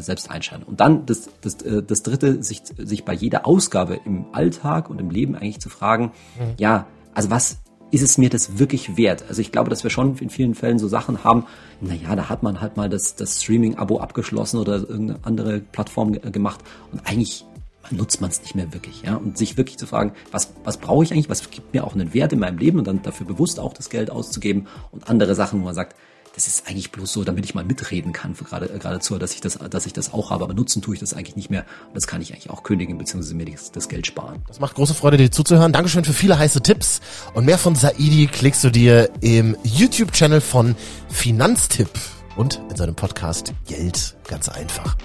selbst 0.00 0.30
einschalten. 0.30 0.64
Und 0.64 0.80
dann 0.80 1.06
das, 1.06 1.28
das, 1.40 1.62
äh, 1.62 1.82
das 1.82 2.02
dritte, 2.02 2.42
sich, 2.42 2.62
sich 2.76 3.04
bei 3.04 3.12
jeder 3.12 3.46
Ausgabe 3.46 4.00
im 4.04 4.26
Alltag 4.32 4.90
und 4.90 5.00
im 5.00 5.10
Leben 5.10 5.34
eigentlich 5.34 5.60
zu 5.60 5.68
fragen, 5.68 6.12
mhm. 6.38 6.54
ja, 6.58 6.86
also 7.14 7.30
was 7.30 7.58
ist 7.90 8.02
es 8.02 8.16
mir 8.16 8.30
das 8.30 8.58
wirklich 8.58 8.96
wert? 8.96 9.24
Also 9.28 9.42
ich 9.42 9.52
glaube, 9.52 9.68
dass 9.68 9.84
wir 9.84 9.90
schon 9.90 10.16
in 10.16 10.30
vielen 10.30 10.54
Fällen 10.54 10.78
so 10.78 10.88
Sachen 10.88 11.24
haben, 11.24 11.44
naja, 11.80 12.16
da 12.16 12.30
hat 12.30 12.42
man 12.42 12.60
halt 12.62 12.76
mal 12.78 12.88
das, 12.88 13.16
das 13.16 13.42
Streaming-Abo 13.42 14.00
abgeschlossen 14.00 14.58
oder 14.58 14.76
irgendeine 14.76 15.18
andere 15.24 15.60
Plattform 15.60 16.12
gemacht 16.12 16.60
und 16.90 17.06
eigentlich 17.06 17.44
nutzt 17.90 18.20
man 18.20 18.30
es 18.30 18.40
nicht 18.40 18.54
mehr 18.54 18.72
wirklich, 18.72 19.02
ja. 19.02 19.16
Und 19.16 19.36
sich 19.36 19.58
wirklich 19.58 19.76
zu 19.76 19.86
fragen, 19.86 20.12
was, 20.30 20.54
was 20.64 20.78
brauche 20.78 21.04
ich 21.04 21.12
eigentlich, 21.12 21.28
was 21.28 21.50
gibt 21.50 21.74
mir 21.74 21.84
auch 21.84 21.94
einen 21.94 22.14
Wert 22.14 22.32
in 22.32 22.38
meinem 22.38 22.56
Leben 22.56 22.78
und 22.78 22.86
dann 22.86 23.02
dafür 23.02 23.26
bewusst 23.26 23.60
auch 23.60 23.74
das 23.74 23.90
Geld 23.90 24.10
auszugeben 24.10 24.68
und 24.90 25.10
andere 25.10 25.34
Sachen, 25.34 25.60
wo 25.60 25.64
man 25.64 25.74
sagt, 25.74 25.96
das 26.34 26.46
ist 26.46 26.66
eigentlich 26.66 26.90
bloß 26.92 27.12
so, 27.12 27.24
damit 27.24 27.44
ich 27.44 27.54
mal 27.54 27.64
mitreden 27.64 28.12
kann, 28.12 28.34
gerade, 28.34 28.66
äh, 28.66 28.78
geradezu, 28.78 29.18
dass 29.18 29.34
ich 29.34 29.40
das, 29.40 29.58
dass 29.58 29.86
ich 29.86 29.92
das 29.92 30.12
auch 30.12 30.30
habe. 30.30 30.44
Aber 30.44 30.54
nutzen 30.54 30.80
tue 30.80 30.94
ich 30.94 31.00
das 31.00 31.12
eigentlich 31.12 31.36
nicht 31.36 31.50
mehr. 31.50 31.64
Das 31.92 32.06
kann 32.06 32.22
ich 32.22 32.32
eigentlich 32.32 32.50
auch 32.50 32.62
kündigen, 32.62 32.96
beziehungsweise 32.96 33.34
mir 33.34 33.44
das, 33.44 33.70
das 33.70 33.88
Geld 33.88 34.06
sparen. 34.06 34.42
Das 34.48 34.58
macht 34.58 34.74
große 34.74 34.94
Freude, 34.94 35.18
dir 35.18 35.30
zuzuhören. 35.30 35.72
Dankeschön 35.72 36.04
für 36.04 36.14
viele 36.14 36.38
heiße 36.38 36.62
Tipps. 36.62 37.00
Und 37.34 37.44
mehr 37.44 37.58
von 37.58 37.74
Saidi 37.74 38.28
klickst 38.28 38.64
du 38.64 38.70
dir 38.70 39.10
im 39.20 39.56
YouTube-Channel 39.62 40.40
von 40.40 40.74
Finanztipp 41.10 41.90
und 42.36 42.60
in 42.70 42.76
seinem 42.76 42.94
Podcast 42.94 43.52
Geld 43.66 44.16
ganz 44.26 44.48
einfach. 44.48 44.96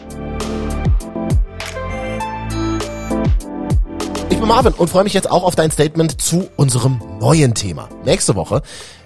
Ich 4.29 4.37
bin 4.39 4.47
Marvin 4.47 4.73
und 4.73 4.89
freue 4.89 5.03
mich 5.03 5.13
jetzt 5.13 5.29
auch 5.29 5.43
auf 5.43 5.55
dein 5.55 5.71
Statement 5.71 6.21
zu 6.21 6.47
unserem 6.55 7.01
neuen 7.19 7.53
Thema. 7.53 7.89
Nächste 8.05 8.35
Woche 8.35 8.61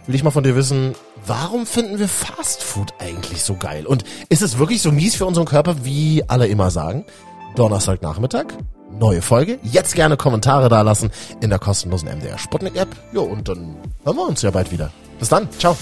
will 0.06 0.16
ich 0.16 0.24
mal 0.24 0.32
von 0.32 0.44
dir 0.44 0.56
wissen, 0.56 0.94
warum 1.26 1.66
finden 1.66 2.00
wir 2.00 2.08
Fast 2.08 2.64
Food 2.64 2.94
eigentlich 3.00 3.44
so 3.44 3.56
geil? 3.56 3.86
Und 3.86 4.04
ist 4.30 4.42
es 4.42 4.58
wirklich 4.58 4.82
so 4.82 4.92
mies 4.92 5.16
für 5.16 5.26
unseren 5.26 5.46
Körper, 5.46 5.84
wie 5.84 6.24
alle 6.28 6.48
immer 6.48 6.72
sagen? 6.72 7.06
Donnerstagnachmittag, 7.56 8.46
neue 8.98 9.22
Folge. 9.22 9.60
Jetzt 9.64 9.96
gerne 9.96 10.18
Kommentare 10.18 10.70
dalassen 10.70 11.12
in 11.42 11.50
der 11.50 11.60
kostenlosen 11.60 12.10
MDR 12.10 12.38
Sputnik 12.38 12.76
App. 12.76 12.90
Jo, 13.14 13.24
und 13.24 13.48
dann 13.48 13.76
hören 14.04 14.16
wir 14.16 14.28
uns 14.28 14.42
ja 14.42 14.52
bald 14.52 14.72
wieder. 14.72 14.92
Bis 15.20 15.30
dann. 15.30 15.48
Ciao. 15.60 15.78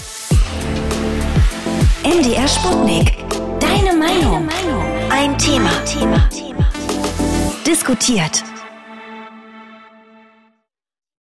MDR 2.02 2.48
Sputnik. 2.48 3.16
Deine 3.60 3.96
Meinung. 3.96 4.48
Ein 5.10 5.36
Thema. 5.38 5.70
Diskutiert. 7.66 8.42